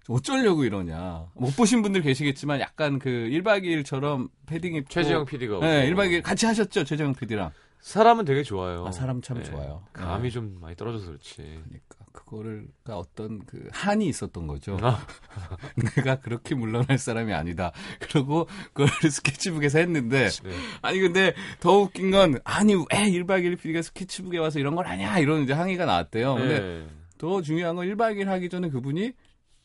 어쩌려고 0.07 0.63
이러냐. 0.65 1.25
못 1.33 1.55
보신 1.55 1.81
분들 1.81 2.01
계시겠지만 2.03 2.59
약간 2.59 2.99
그 2.99 3.09
1박 3.09 3.63
2일처럼 3.63 4.29
패딩 4.45 4.75
입고 4.75 4.89
최재형 4.89 5.25
PD가 5.25 5.59
네, 5.61 5.89
1박 5.91 6.09
2일 6.11 6.21
같이 6.21 6.45
하셨죠. 6.45 6.83
최재형 6.83 7.15
PD랑. 7.15 7.51
사람은 7.79 8.25
되게 8.25 8.41
좋아요. 8.43 8.85
아, 8.85 8.91
사람 8.91 9.21
참 9.21 9.37
예. 9.39 9.43
좋아요. 9.43 9.83
감이 9.93 10.23
네. 10.23 10.29
좀 10.29 10.57
많이 10.59 10.75
떨어져서 10.75 11.05
그렇지. 11.05 11.35
그러니까 11.35 12.05
그거를 12.11 12.67
가 12.83 12.97
어떤 12.97 13.45
그 13.45 13.67
한이 13.71 14.07
있었던 14.07 14.47
거죠. 14.47 14.77
아. 14.81 15.05
내가 15.95 16.19
그렇게 16.19 16.55
물러날 16.55 16.97
사람이 16.97 17.31
아니다. 17.33 17.71
그리고 17.99 18.47
그걸 18.73 18.87
스케치북에서 19.11 19.79
했는데 19.79 20.29
네. 20.29 20.51
아니 20.81 20.99
근데 20.99 21.33
더 21.59 21.77
웃긴 21.77 22.11
건 22.11 22.39
아니 22.43 22.73
왜 22.73 22.81
1박 22.83 23.43
2일 23.43 23.59
PD가 23.59 23.81
스케치북에 23.81 24.39
와서 24.39 24.59
이런 24.59 24.75
걸 24.75 24.87
하냐 24.87 25.19
이런 25.19 25.43
이제 25.43 25.53
항의가 25.53 25.85
나왔대요. 25.85 26.35
근데 26.35 26.59
네. 26.59 26.87
더 27.17 27.41
중요한 27.41 27.75
건 27.75 27.87
1박 27.87 28.17
2일 28.17 28.25
하기 28.25 28.49
전에 28.49 28.69
그분이 28.69 29.13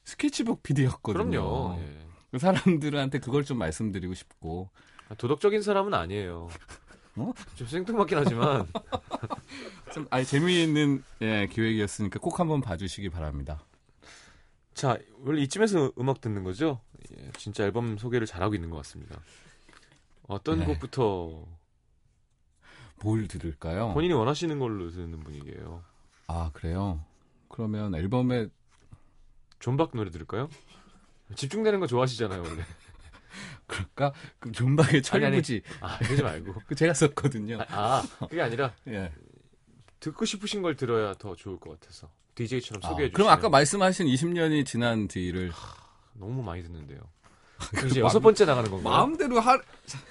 스케치북 0.05 0.63
PD였거든요. 0.63 1.31
그럼요. 1.31 1.79
예. 1.81 1.99
그 2.31 2.39
사람들한테 2.39 3.19
그걸 3.19 3.45
좀 3.45 3.59
말씀드리고 3.59 4.15
싶고 4.15 4.71
도덕적인 5.19 5.63
사람은 5.63 5.95
아니에요. 5.95 6.49
어? 7.17 7.33
좀 7.57 7.67
생뚱맞긴 7.67 8.19
하지만 8.19 8.67
좀 9.93 10.07
아니 10.11 10.25
재미있는 10.25 11.03
예, 11.23 11.47
기획이었으니까 11.49 12.19
꼭 12.21 12.39
한번 12.41 12.61
봐주시기 12.61 13.11
바랍니다. 13.11 13.63
자 14.75 14.99
원래 15.21 15.43
이쯤에서 15.43 15.93
음악 15.99 16.21
듣는 16.21 16.45
거죠? 16.45 16.81
예, 17.13 17.31
진짜 17.37 17.65
앨범 17.65 17.99
소개를 17.99 18.27
잘하고 18.27 18.55
있는 18.55 18.71
것 18.71 18.77
같습니다. 18.79 19.21
어떤 20.29 20.61
네. 20.61 20.65
곡부터 20.67 21.45
뭘 23.03 23.27
들을까요? 23.27 23.93
본인이 23.93 24.15
원하시는 24.15 24.59
걸로 24.59 24.91
듣는 24.91 25.21
분위기예요. 25.21 25.83
아 26.29 26.51
그래요? 26.53 27.05
그러면 27.49 27.95
앨범에 27.95 28.49
존박 29.59 29.91
노래 29.95 30.11
들을까요? 30.11 30.49
집중되는 31.35 31.81
거 31.81 31.87
좋아하시잖아요 31.87 32.43
원래. 32.43 32.63
그럴까? 33.67 34.13
그 34.39 34.53
존박의 34.53 34.89
아니, 35.13 35.25
아니. 35.27 35.43
철부지. 35.43 35.63
아, 35.81 35.99
그러지 35.99 36.23
말고. 36.23 36.55
그 36.67 36.75
제가 36.75 36.95
썼거든요. 36.95 37.59
아, 37.69 38.03
그게 38.29 38.41
아니라 38.43 38.73
예. 38.89 39.13
듣고 40.01 40.25
싶으신 40.25 40.63
걸 40.63 40.77
들어야 40.77 41.15
더 41.15 41.35
좋을 41.37 41.59
것 41.59 41.79
같아서. 41.79 42.11
DJ처럼 42.35 42.81
아, 42.85 42.89
소개해 42.89 43.09
주시면 43.09 43.13
그럼 43.15 43.29
아까 43.29 43.49
말씀하신 43.49 44.07
20년이 44.07 44.65
지난 44.65 45.09
뒤를 45.09 45.53
너무 46.15 46.43
많이 46.43 46.63
듣는데요. 46.63 47.01
이제 47.87 48.01
여섯 48.01 48.21
번째 48.21 48.47
나가는 48.47 48.71
건가요? 48.71 48.91
마음대로 48.91 49.39
하 49.39 49.61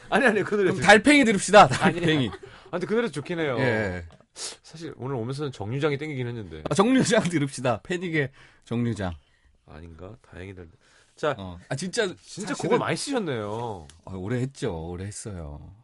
아니 0.09 0.25
아니 0.25 0.43
그 0.43 0.55
노래 0.55 0.71
그럼. 0.71 0.85
달팽이 0.85 1.25
들읍시다. 1.25 1.67
달팽이. 1.69 2.29
아 2.29 2.71
근데 2.71 2.85
그 2.85 2.93
노래 2.93 3.09
좋긴 3.09 3.39
해요. 3.39 3.55
예. 3.59 4.05
사실 4.33 4.93
오늘 4.97 5.15
오면서는 5.15 5.51
정류장이 5.51 5.97
땡기긴 5.97 6.27
했는데 6.27 6.63
아, 6.69 6.73
정류장 6.75 7.23
들읍시다. 7.23 7.81
패닉의 7.81 8.29
정류장. 8.65 9.13
아닌가? 9.65 10.15
다행이다. 10.21 10.63
자, 11.19 11.35
어. 11.37 11.59
아 11.67 11.75
진짜 11.75 12.07
진짜 12.21 12.53
사실은- 12.53 12.55
곡을 12.69 12.79
많이 12.79 12.95
쓰셨네요. 12.95 13.87
아, 14.05 14.11
오래 14.13 14.37
했죠. 14.39 14.87
오래 14.87 15.03
했어요. 15.05 15.75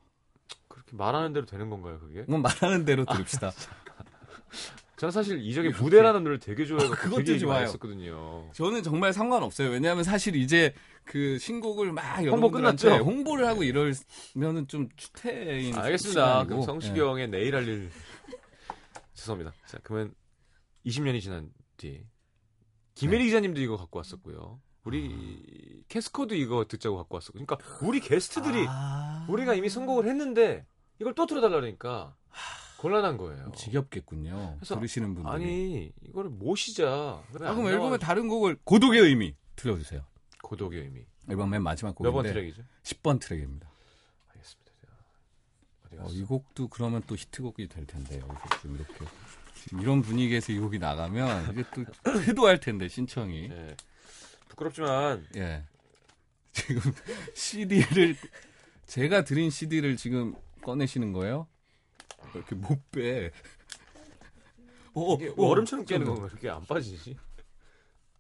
그렇게 0.69 0.95
말하는 0.95 1.33
대로 1.33 1.45
되는 1.45 1.69
건가요, 1.69 1.99
그게? 1.99 2.23
그럼 2.23 2.41
말하는 2.41 2.85
대로 2.85 3.03
들읍시다. 3.03 3.51
저는 4.95 5.11
사실 5.11 5.41
이적의 5.45 5.71
무대라는 5.71 6.23
노래를 6.23 6.39
되게 6.39 6.65
좋아해서 6.65 6.93
아, 6.93 6.95
그것도 6.95 7.17
되게 7.17 7.33
얘기 7.33 7.43
많이 7.45 7.57
좋아요. 7.57 7.63
했었거든요. 7.67 8.49
저는 8.53 8.81
정말 8.81 9.11
상관없어요. 9.11 9.71
왜냐하면 9.71 10.05
사실 10.05 10.37
이제 10.37 10.73
그 11.03 11.37
신곡을 11.37 11.91
막 11.91 12.01
홍보 12.19 12.49
끝났죠? 12.49 12.91
홍보를 12.99 13.45
하고 13.45 13.63
이러면은 13.63 14.69
좀 14.69 14.87
추태인 14.95 15.75
알겠습니다. 15.75 16.21
시간이고. 16.21 16.47
그럼 16.47 16.61
성식이 16.61 16.97
예. 16.97 17.03
형의 17.03 17.27
내일 17.27 17.55
할 17.57 17.67
일. 17.67 17.91
죄송합니다. 19.15 19.53
자, 19.67 19.79
그러면 19.83 20.13
20년이 20.85 21.19
지난 21.19 21.51
뒤 21.75 22.05
김혜리 22.93 23.25
기자님도 23.25 23.59
이거 23.59 23.75
갖고 23.75 23.97
왔었고요. 23.99 24.61
우리 24.85 25.83
캐스커도 25.89 26.35
이거 26.35 26.65
듣자고 26.65 26.95
갖고 26.97 27.15
왔었고. 27.15 27.33
그러니까 27.33 27.57
우리 27.81 27.99
게스트들이 27.99 28.65
아, 28.69 29.25
우리가 29.29 29.53
이미 29.55 29.69
선곡을 29.69 30.07
했는데 30.07 30.65
이걸 30.99 31.13
또 31.15 31.25
틀어달라니까 31.25 32.15
곤란한 32.77 33.17
거예요. 33.17 33.51
지겹겠군요. 33.55 34.55
그래서 34.59 34.75
들으시는 34.75 35.15
분들이. 35.15 35.33
아니 35.33 35.91
이거를 36.03 36.29
모시자. 36.29 36.87
아, 36.87 37.23
그럼 37.33 37.65
나와. 37.65 37.97
다른 37.97 38.27
곡을 38.27 38.59
고독의 38.63 39.01
의미 39.01 39.35
들려주세요. 39.55 40.05
고독의 40.43 40.81
의미. 40.81 41.05
앨범 41.29 41.49
맨 41.49 41.63
마지막 41.63 41.95
몇번 41.99 42.11
곡인데 42.13 42.33
트랙이죠? 42.33 42.61
10번 42.83 43.19
트랙입니다. 43.19 43.67
알겠습니다. 44.29 46.03
어? 46.03 46.07
이 46.11 46.23
곡도 46.23 46.67
그러면 46.67 47.01
또 47.07 47.15
히트곡이 47.15 47.67
될 47.69 47.87
텐데 47.87 48.19
여기서 48.19 48.61
좀 48.61 48.75
이렇게 48.75 48.93
지금 49.55 49.81
이런 49.81 50.03
분위기에서 50.03 50.51
이 50.51 50.59
곡이 50.59 50.77
나가면 50.77 51.53
이게 51.53 51.63
또 51.73 51.81
효도할 52.27 52.59
텐데 52.59 52.87
신청이. 52.87 53.49
예. 53.51 53.75
부끄럽지만 54.55 55.27
예. 55.35 55.63
지금 56.53 56.81
CD를 57.35 58.15
제가 58.87 59.23
드린 59.23 59.49
CD를 59.49 59.97
지금 59.97 60.35
꺼내시는 60.61 61.11
거예요? 61.13 61.47
이렇게 62.33 62.55
못 62.55 62.79
빼. 62.91 63.31
오, 64.93 65.15
이게 65.15 65.33
오, 65.35 65.47
얼음처럼 65.51 65.85
깨는 65.85 66.05
좀- 66.05 66.15
건가? 66.15 66.29
이렇게 66.31 66.49
안 66.49 66.65
빠지지? 66.65 67.17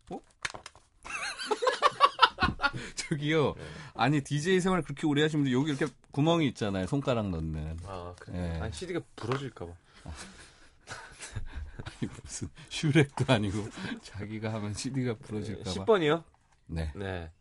저기요. 2.95 3.53
네. 3.53 3.63
아니 3.93 4.21
DJ 4.21 4.59
생활 4.59 4.81
그렇게 4.81 5.07
오래 5.07 5.21
하시면 5.21 5.49
여기 5.51 5.71
이렇게 5.71 5.87
구멍이 6.11 6.45
있잖아요. 6.49 6.87
손가락 6.87 7.29
넣는. 7.29 7.77
아, 7.85 8.13
그래. 8.19 8.55
예. 8.55 8.59
아니 8.59 8.73
CD가 8.73 8.99
부러질까 9.15 9.65
봐. 9.65 9.73
아니, 12.11 12.21
무슨 12.23 12.47
슈렉도 12.69 13.25
아니고 13.33 13.57
자기가 14.01 14.53
하면 14.53 14.73
CD가 14.73 15.15
부러질까 15.15 15.63
봐. 15.63 15.71
10번이요? 15.71 16.23
네. 16.67 16.91
네. 16.95 17.31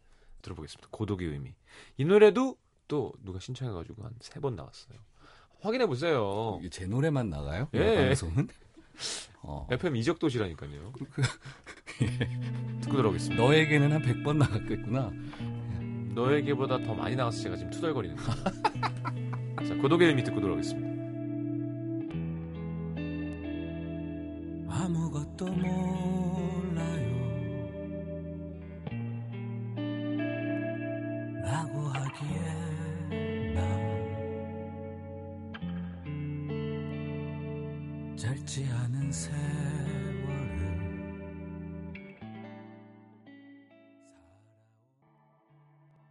들어보겠습니다. 0.43 0.89
고독의 0.91 1.29
의미. 1.29 1.55
이 1.97 2.05
노래도 2.05 2.57
또 2.89 3.13
누가 3.23 3.39
신청해가지고 3.41 4.05
한 4.05 4.13
세 4.21 4.41
번 4.41 4.57
나왔어요. 4.57 4.99
확인해 5.61 5.87
보세요. 5.87 6.59
이게 6.61 6.69
제 6.69 6.87
노래만 6.87 7.31
나가요? 7.31 7.69
예. 7.75 7.93
이 7.93 7.97
방송은? 8.09 8.49
어. 9.43 9.67
FM 9.71 9.97
이적 9.97 10.19
도시라니까요. 10.19 10.93
듣고 12.83 12.97
들어오겠습니다. 12.97 13.43
너에게는 13.43 13.93
한 13.93 14.03
100번 14.03 14.37
나갔겠구나. 14.37 15.11
너에게보다 16.15 16.83
더 16.83 16.95
많이 16.95 17.17
나가서 17.17 17.41
제가 17.43 17.57
지금 17.57 17.71
투덜거리는 17.71 18.17
거예요. 18.17 18.45
자, 19.67 19.75
고독의 19.77 20.09
의미 20.09 20.23
듣고 20.23 20.41
들어오겠습니다. 20.41 20.94
아무것도 25.35 25.47
몰라요 25.47 27.15
라고 31.43 31.81
하기에 31.89 32.39
난 33.55 33.59
짧지 38.17 38.65
않은 38.71 39.13
세월을 39.13 39.35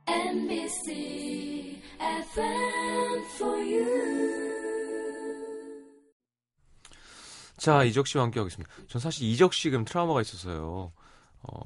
NBC 0.08 1.82
FM 2.00 3.24
for 3.38 3.58
you. 3.60 4.03
자, 7.64 7.86
이적 7.86 8.08
씨와 8.08 8.26
함께 8.26 8.42
하겠습니다. 8.42 8.70
전 8.90 9.00
사실 9.00 9.26
이적 9.26 9.54
씨 9.54 9.70
그럼 9.70 9.86
트라우마가 9.86 10.20
있어서요. 10.20 10.92
어, 11.44 11.62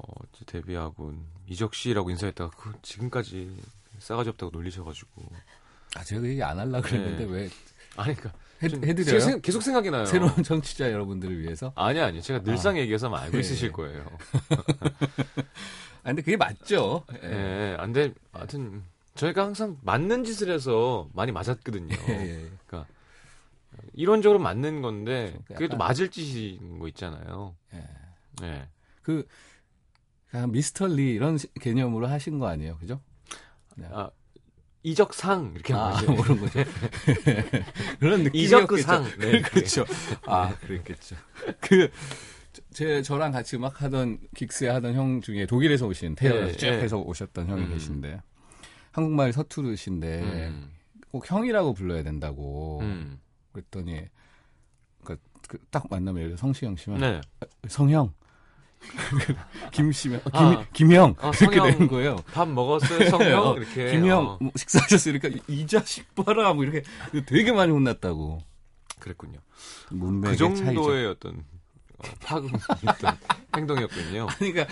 데뷔하고 0.46 1.12
이적 1.48 1.74
씨라고 1.74 2.10
인사했다가 2.10 2.56
그 2.56 2.72
지금까지 2.82 3.60
싸가지 3.98 4.30
없다고 4.30 4.52
놀리셔가지고. 4.52 5.22
아, 5.96 6.04
제가 6.04 6.20
그 6.20 6.28
얘기 6.28 6.40
안 6.40 6.56
하려고 6.56 6.82
그랬는데 6.82 7.26
네. 7.26 7.32
왜 7.32 7.50
아니, 7.96 8.14
그니까. 8.14 8.38
해, 8.62 8.68
해드려요? 8.68 9.18
생- 9.18 9.40
계속 9.40 9.60
생각이 9.60 9.90
나요. 9.90 10.06
새로운 10.06 10.40
청취자 10.44 10.92
여러분들을 10.92 11.40
위해서? 11.40 11.72
아니, 11.74 11.98
아니. 11.98 12.22
제가 12.22 12.44
늘상 12.44 12.78
얘기해서 12.78 13.08
아마 13.08 13.18
알고 13.22 13.36
예, 13.36 13.40
있으실 13.40 13.68
예. 13.68 13.72
거예요. 13.72 14.06
아, 16.04 16.04
근데 16.04 16.22
그게 16.22 16.36
맞죠. 16.36 17.04
예, 17.24 17.72
예. 17.72 17.76
안 17.76 17.92
돼. 17.92 18.14
하여튼, 18.30 18.84
저희가 19.16 19.44
항상 19.46 19.78
맞는 19.82 20.22
짓을 20.22 20.48
해서 20.52 21.08
많이 21.12 21.32
맞았거든요. 21.32 21.96
예, 22.08 22.44
예. 22.44 22.50
이론적으로 23.94 24.38
맞는 24.38 24.82
건데, 24.82 25.32
좀 25.32 25.42
그게 25.56 25.68
또 25.68 25.76
맞을 25.76 26.10
짓인 26.10 26.78
거 26.78 26.88
있잖아요. 26.88 27.54
예. 27.74 27.84
예. 28.44 28.68
그, 29.02 29.26
미스터 30.50 30.86
리 30.86 31.12
이런 31.14 31.38
시- 31.38 31.52
개념으로 31.54 32.06
하신 32.08 32.38
거 32.38 32.46
아니에요? 32.48 32.76
그죠? 32.78 33.00
네. 33.76 33.86
아, 33.90 34.10
이적상, 34.82 35.52
이렇게 35.54 35.74
아, 35.74 35.88
하는 35.96 36.16
거죠. 36.16 36.34
그런. 36.50 36.64
그런 37.98 38.22
느낌이었겠죠. 38.24 38.38
이적그상. 38.38 39.04
네. 39.18 39.40
그렇죠. 39.42 39.84
아, 40.26 40.54
그랬겠죠. 40.60 41.16
그, 41.60 41.90
제, 42.72 43.02
저랑 43.02 43.32
같이 43.32 43.56
음악 43.56 43.82
하던, 43.82 44.18
긱스에 44.34 44.68
하던 44.68 44.94
형 44.94 45.20
중에 45.20 45.46
독일에서 45.46 45.86
오신, 45.86 46.14
태어나서 46.16 46.48
예, 46.48 46.56
쭉 46.56 46.66
예. 46.66 46.72
해서 46.72 46.98
오셨던 46.98 47.48
형이 47.48 47.62
음. 47.64 47.68
계신데, 47.70 48.20
한국말 48.92 49.32
서투르신데, 49.32 50.20
음. 50.22 50.70
꼭 51.10 51.30
형이라고 51.30 51.72
불러야 51.74 52.02
된다고. 52.02 52.80
음. 52.82 53.18
그랬더니, 53.58 54.06
그, 55.04 55.16
그, 55.48 55.58
딱 55.70 55.86
만나면 55.90 56.36
성시경 56.36 56.76
씨면, 56.76 57.00
네. 57.00 57.20
성형. 57.68 58.12
김 59.72 59.90
씨면, 59.90 60.20
어, 60.24 60.30
김, 60.30 60.40
아. 60.40 60.64
김형. 60.72 61.14
아, 61.18 61.32
이렇게. 61.40 61.60
되는 61.72 61.88
거예요. 61.88 62.16
밥 62.32 62.48
먹었어요, 62.48 63.10
성형? 63.10 63.46
어, 63.46 63.54
이렇게. 63.56 63.90
김형, 63.90 64.26
어, 64.26 64.38
뭐 64.40 64.52
식사하셨어요? 64.54 65.18
그러니까 65.18 65.44
이 65.48 65.66
자식 65.66 66.14
봐라. 66.14 66.52
뭐 66.54 66.64
이렇게 66.64 66.82
되게 67.26 67.50
많이 67.52 67.72
혼났다고. 67.72 68.40
그랬군요. 69.00 69.38
문맥의 69.90 70.36
그 70.36 70.54
차이죠. 70.54 70.64
정도의 70.64 71.06
어떤 71.06 71.44
어, 71.98 72.02
파급 72.20 72.50
있던 72.82 73.16
행동이었군요. 73.56 74.26
그러니까, 74.38 74.66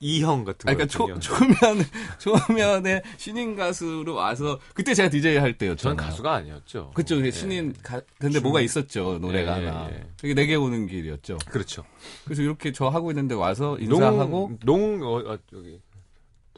이형 0.00 0.44
같은 0.44 0.68
아니, 0.68 0.76
그러니까 0.76 0.86
초. 0.86 1.06
초면, 1.20 1.84
초면에 2.18 3.02
신인 3.16 3.56
가수로 3.56 4.14
와서, 4.14 4.58
그때 4.74 4.94
제가 4.94 5.08
DJ 5.08 5.36
할 5.38 5.56
때였잖아요. 5.56 5.96
전 5.96 6.06
가수가 6.06 6.32
아니었죠. 6.34 6.90
그쵸, 6.94 7.24
예. 7.24 7.30
신인, 7.30 7.74
가, 7.82 8.00
근데 8.18 8.34
중- 8.34 8.42
뭐가 8.42 8.60
있었죠, 8.60 9.18
노래가 9.20 9.58
예, 9.60 9.62
예, 9.64 9.68
하나. 9.68 9.90
예. 9.90 10.06
그게 10.20 10.34
내게 10.34 10.54
오는 10.54 10.86
길이었죠. 10.86 11.38
그렇죠. 11.50 11.84
그래서 12.24 12.42
이렇게 12.42 12.72
저 12.72 12.88
하고 12.88 13.10
있는데 13.10 13.34
와서 13.34 13.78
인사하고, 13.78 14.58
농, 14.64 14.98
농, 14.98 15.02
어, 15.02 15.32
어, 15.32 15.38
저기, 15.50 15.80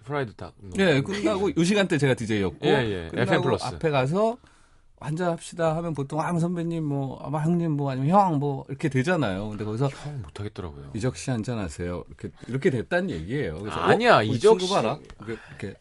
프라이드 0.05 0.35
닭. 0.35 0.55
농. 0.61 0.73
예, 0.81 1.01
끝나고, 1.01 1.51
이 1.51 1.65
시간대 1.65 1.99
제가 1.99 2.15
DJ였고, 2.15 2.67
예, 2.67 2.71
예. 2.71 3.07
FM 3.07 3.25
끝나고 3.27 3.43
플러스. 3.45 3.65
앞에 3.67 3.91
가서, 3.91 4.37
한잔 5.01 5.31
합시다 5.31 5.77
하면 5.77 5.95
보통, 5.95 6.21
아, 6.21 6.37
선배님, 6.39 6.85
뭐, 6.85 7.19
아, 7.23 7.39
형님, 7.39 7.73
뭐, 7.73 7.91
아니면 7.91 8.09
형, 8.11 8.39
뭐, 8.39 8.65
이렇게 8.69 8.89
되잖아요. 8.89 9.49
근데 9.51 9.65
거기서, 9.65 9.89
형 9.89 10.23
못하겠더라고요. 10.23 10.91
이적 10.95 11.17
씨 11.17 11.31
한잔 11.31 11.59
하세요. 11.59 12.05
이렇게, 12.09 12.31
이렇게 12.49 12.71
됐다는 12.71 13.11
얘기예요. 13.11 13.59
그래서, 13.61 13.79
아니야, 13.79 14.19
어, 14.19 14.23
이적 14.23 14.61
씨- 14.61 14.69
봐라. 14.71 14.99
이렇게. 15.27 15.75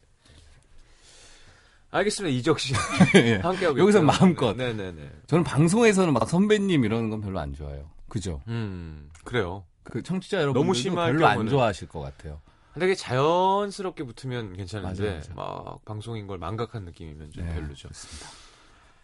알겠습니다. 1.89 2.35
이적 2.37 2.59
씨. 2.59 2.73
예. 3.15 3.35
함께 3.37 3.65
하고 3.65 3.79
여기서 3.79 3.99
있고요. 3.99 4.03
마음껏. 4.19 4.53
네네네. 4.55 5.09
저는 5.27 5.43
방송에서는 5.43 6.13
막 6.13 6.29
선배님 6.29 6.83
이러는 6.83 7.09
건 7.09 7.21
별로 7.21 7.39
안 7.39 7.53
좋아해요. 7.53 7.89
그죠? 8.09 8.41
음, 8.47 9.09
그래요. 9.23 9.63
그 9.83 10.03
청취자 10.03 10.37
여러분들도 10.41 10.63
너무 10.63 10.73
심할 10.73 11.13
별로 11.13 11.27
안 11.27 11.37
경우는- 11.39 11.49
좋아하실 11.49 11.87
것 11.87 12.01
같아요. 12.01 12.41
되게 12.77 12.93
자연스럽게 12.93 14.03
붙으면 14.03 14.53
괜찮은데 14.55 15.01
맞아요, 15.01 15.19
맞아요. 15.35 15.63
막 15.65 15.85
방송인 15.85 16.27
걸 16.27 16.37
망각한 16.37 16.83
느낌이면 16.85 17.31
좀 17.31 17.45
네, 17.45 17.53
별로죠. 17.55 17.87
그렇습니다. 17.87 18.27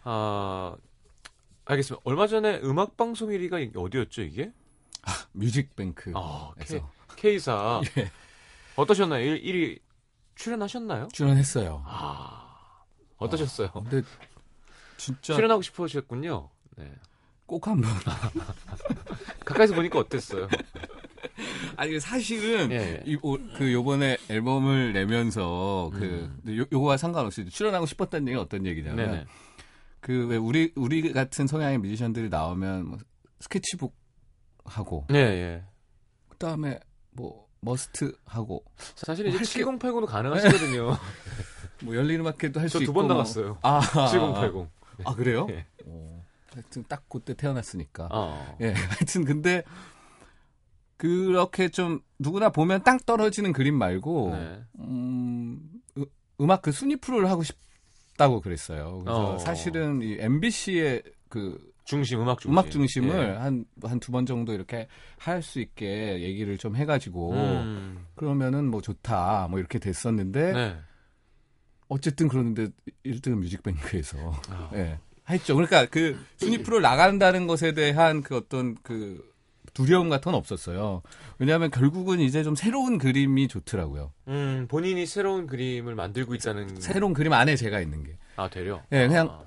아 0.04 0.76
알겠습니다. 1.64 2.02
얼마 2.04 2.26
전에 2.26 2.60
음악 2.62 2.96
방송 2.96 3.30
1위가 3.30 3.60
이게 3.62 3.78
어디였죠 3.78 4.22
이게? 4.22 4.52
뮤직뱅크에서 5.32 6.18
아, 6.18 6.52
K, 7.16 7.38
사 7.38 7.80
예. 7.98 8.10
어떠셨나요? 8.76 9.22
1, 9.24 9.42
1위 9.42 9.78
출연하셨나요? 10.34 11.08
출연했어요. 11.12 11.82
아 11.86 12.82
어떠셨어요? 13.16 13.70
근데 13.72 14.02
진짜 14.96 15.34
출연하고 15.34 15.62
싶으셨군요. 15.62 16.50
네. 16.76 16.92
꼭 17.46 17.66
한번. 17.66 17.90
가까이서 19.44 19.74
보니까 19.74 19.98
어땠어요? 19.98 20.48
아니 21.76 21.98
사실은 22.00 22.70
예, 22.70 22.76
예. 22.76 23.02
이, 23.04 23.16
오- 23.22 23.38
그 23.56 23.72
요번에 23.72 24.16
앨범을 24.28 24.92
내면서 24.92 25.90
그 25.92 26.30
음. 26.46 26.58
요, 26.58 26.64
요거와 26.72 26.96
상관없이 26.96 27.44
출연하고 27.48 27.86
싶었다는 27.86 28.28
얘기가 28.28 28.42
어떤 28.42 28.64
얘기냐면 28.66 28.96
네네. 29.10 29.26
그 30.04 30.26
왜 30.28 30.36
우리 30.36 30.70
우리 30.76 31.12
같은 31.14 31.46
성향의 31.46 31.78
뮤지션들이 31.78 32.28
나오면 32.28 32.88
뭐 32.88 32.98
스케치북 33.40 33.94
하고 34.66 35.06
네, 35.08 35.18
예. 35.18 35.64
그다음에 36.28 36.78
뭐 37.12 37.46
머스트 37.60 38.14
하고 38.26 38.62
사실 38.94 39.26
이제 39.28 39.38
할 39.38 39.46
게- 39.46 39.62
7080도 39.64 40.04
가능하시거든요. 40.06 40.96
뭐 41.84 41.96
열린 41.96 42.20
음악회도 42.20 42.60
할수저 42.60 42.80
있고 42.82 42.92
두번 42.92 43.06
뭐- 43.06 43.16
나갔어요. 43.16 43.58
아, 43.62 43.80
7080. 43.80 44.68
아 45.06 45.14
그래요? 45.14 45.46
예. 45.50 45.66
어, 45.86 46.22
하여튼 46.52 46.84
딱 46.86 47.08
그때 47.08 47.32
태어났으니까. 47.34 48.08
어. 48.12 48.56
예, 48.60 48.72
하여튼 48.74 49.24
근데 49.24 49.62
그렇게 50.96 51.68
좀 51.68 52.00
누구나 52.18 52.50
보면 52.50 52.82
땅 52.84 52.98
떨어지는 52.98 53.52
그림 53.52 53.74
말고 53.76 54.30
네. 54.36 54.62
음, 54.80 55.60
으- 55.98 56.04
음악 56.40 56.62
그 56.62 56.72
순위 56.72 56.96
프로를 56.96 57.28
하고 57.30 57.42
싶 57.42 57.56
다고 58.16 58.40
그랬어요. 58.40 59.00
그래서 59.04 59.34
어. 59.34 59.38
사실은 59.38 60.00
이 60.02 60.16
MBC의 60.20 61.02
그 61.28 61.72
중심 61.84 62.20
음악 62.22 62.40
중심. 62.40 62.52
음악 62.52 62.70
중심을 62.70 63.10
예. 63.28 63.32
한한 63.36 64.00
두 64.00 64.12
번 64.12 64.24
정도 64.24 64.52
이렇게 64.54 64.86
할 65.18 65.42
수 65.42 65.60
있게 65.60 66.22
얘기를 66.22 66.56
좀 66.56 66.76
해가지고 66.76 67.32
음. 67.32 68.06
그러면은 68.14 68.70
뭐 68.70 68.80
좋다 68.80 69.48
뭐 69.50 69.58
이렇게 69.58 69.78
됐었는데 69.78 70.52
네. 70.52 70.76
어쨌든 71.88 72.28
그러는데 72.28 72.68
1등은 73.04 73.34
뮤직뱅크에서 73.40 74.16
아. 74.48 74.70
예 74.74 74.98
했죠. 75.28 75.54
그러니까 75.54 75.86
그 75.86 76.18
순위 76.36 76.62
프로 76.62 76.80
나간다는 76.80 77.46
것에 77.46 77.72
대한 77.72 78.22
그 78.22 78.36
어떤 78.36 78.74
그 78.82 79.22
두려움 79.74 80.08
같은 80.08 80.32
건 80.32 80.38
없었어요. 80.38 81.02
왜냐하면 81.38 81.70
결국은 81.70 82.20
이제 82.20 82.42
좀 82.42 82.54
새로운 82.54 82.96
그림이 82.98 83.48
좋더라고요. 83.48 84.12
음, 84.28 84.66
본인이 84.70 85.04
새로운 85.04 85.46
그림을 85.46 85.94
만들고 85.94 86.34
있다는 86.36 86.80
새로운 86.80 87.12
그림 87.12 87.32
안에 87.32 87.56
제가 87.56 87.80
있는 87.80 88.04
게. 88.04 88.16
아, 88.36 88.48
되려. 88.48 88.80
예, 88.92 89.06
그냥 89.08 89.28
아, 89.30 89.44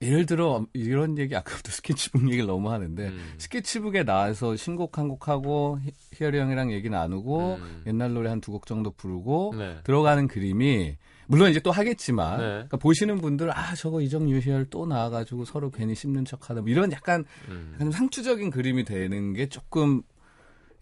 예를 0.00 0.26
들어 0.26 0.64
이런 0.74 1.18
얘기 1.18 1.34
아까부터 1.36 1.70
스케치북 1.72 2.24
얘기를 2.26 2.46
너무 2.46 2.70
하는데 2.70 3.06
음. 3.08 3.34
스케치북에 3.38 4.04
나와서 4.04 4.54
신곡 4.56 4.98
한 4.98 5.08
곡 5.08 5.28
하고 5.28 5.78
히- 5.82 5.92
희열이 6.14 6.38
형이랑 6.38 6.72
얘기 6.72 6.88
나누고 6.90 7.54
음. 7.60 7.82
옛날 7.86 8.12
노래 8.14 8.28
한 8.28 8.40
두 8.40 8.52
곡 8.52 8.66
정도 8.66 8.90
부르고 8.90 9.54
네. 9.56 9.76
들어가는 9.84 10.28
그림이 10.28 10.96
물론 11.26 11.50
이제 11.50 11.60
또 11.60 11.70
하겠지만 11.70 12.38
네. 12.38 12.44
그러니까 12.44 12.76
보시는 12.76 13.20
분들 13.20 13.56
아 13.56 13.74
저거 13.74 14.00
이정 14.00 14.28
유희열 14.28 14.66
또 14.70 14.86
나와가지고 14.86 15.44
서로 15.44 15.70
괜히 15.70 15.94
씹는 15.94 16.24
척하다 16.24 16.62
뭐 16.62 16.70
이런 16.70 16.92
약간 16.92 17.24
음. 17.48 17.70
약간 17.74 17.86
좀 17.86 17.92
상투적인 17.92 18.50
그림이 18.50 18.84
되는 18.84 19.32
게 19.32 19.48
조금 19.48 20.02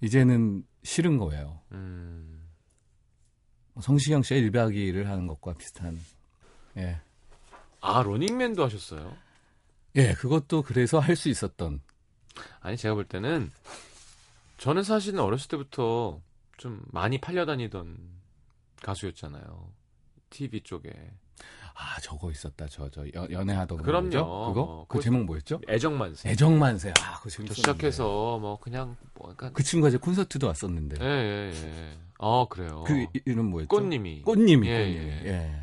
이제는 0.01 0.65
싫은 0.83 1.19
거예요. 1.19 1.61
음. 1.73 2.43
성시경 3.81 4.23
씨의 4.23 4.51
1박 4.51 4.75
2일을 4.75 5.05
하는 5.05 5.27
것과 5.27 5.55
비슷한. 5.55 5.99
예. 6.77 7.01
아, 7.81 8.03
러닝맨도 8.03 8.63
하셨어요? 8.65 9.17
예, 9.97 10.13
그것도 10.15 10.63
그래서 10.63 10.99
할 10.99 11.17
수 11.17 11.29
있었던. 11.29 11.81
아니, 12.61 12.77
제가 12.77 12.95
볼 12.95 13.05
때는 13.05 13.51
저는 14.59 14.83
사실은 14.83 15.21
어렸을 15.21 15.49
때부터 15.49 16.21
좀 16.59 16.83
많이 16.91 17.19
팔려다니던 17.19 17.97
가수였잖아요. 18.83 19.69
TV 20.33 20.61
쪽에. 20.63 20.91
아, 21.75 21.99
저거 22.03 22.31
있었다. 22.31 22.67
저, 22.69 22.89
저, 22.91 23.05
연- 23.15 23.31
연애하던 23.31 23.79
거. 23.79 23.85
그럼요. 23.85 24.03
뭐죠? 24.09 24.25
그거? 24.49 24.61
어, 24.63 24.87
그 24.89 25.01
제목 25.01 25.25
뭐였죠? 25.25 25.61
애정만세. 25.69 26.31
애정만세. 26.31 26.91
아, 27.01 27.17
그거 27.19 27.31
저 27.31 27.37
재밌었는데. 27.37 27.55
시작해서 27.55 28.39
뭐 28.39 28.59
그냥 28.61 28.97
뭐 29.15 29.31
약간 29.31 29.53
그 29.53 29.63
친구가 29.63 29.89
이제 29.89 29.99
콘서트도 29.99 30.47
왔었는데. 30.47 30.97
예, 31.01 31.07
예, 31.07 31.53
예. 31.55 31.99
아, 32.19 32.47
그래요. 32.51 32.85
그 32.87 33.03
이- 33.03 33.07
이름 33.25 33.47
뭐였죠? 33.51 33.69
꽃님이 33.69 34.23
꽃님이. 34.23 34.69
예, 34.69 34.79
꽃님이. 34.85 35.07
예. 35.07 35.23
예. 35.27 35.63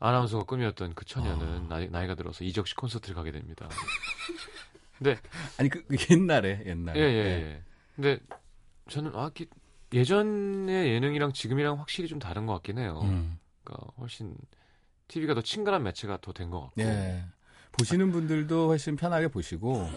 아나운서가 0.00 0.44
꿈이었던 0.44 0.94
그 0.94 1.04
처녀는 1.04 1.46
아. 1.46 1.66
나이, 1.68 1.88
나이가 1.88 2.14
들어서 2.14 2.44
이적 2.44 2.66
씨 2.68 2.74
콘서트를 2.74 3.14
가게 3.14 3.30
됩니다. 3.32 3.68
아니, 5.58 5.68
그, 5.68 5.84
그 5.86 5.96
옛날에, 6.10 6.62
옛날에. 6.66 6.98
예, 7.00 7.04
예, 7.04 7.18
예. 7.50 7.62
근데 7.94 8.18
저는 8.88 9.12
아, 9.14 9.30
기- 9.32 9.48
예전의 9.92 10.88
예능이랑 10.94 11.32
지금이랑 11.32 11.78
확실히 11.78 12.08
좀 12.08 12.18
다른 12.18 12.46
것 12.46 12.54
같긴 12.54 12.78
해요. 12.78 13.00
음. 13.04 13.38
그러니까 13.66 13.92
훨씬 13.98 14.34
TV가 15.08 15.34
더 15.34 15.42
친근한 15.42 15.82
매체가 15.82 16.18
더 16.20 16.32
된 16.32 16.50
것 16.50 16.60
같고. 16.62 16.80
예. 16.82 17.24
보시는 17.72 18.10
분들도 18.12 18.68
훨씬 18.68 18.96
편하게 18.96 19.28
보시고. 19.28 19.88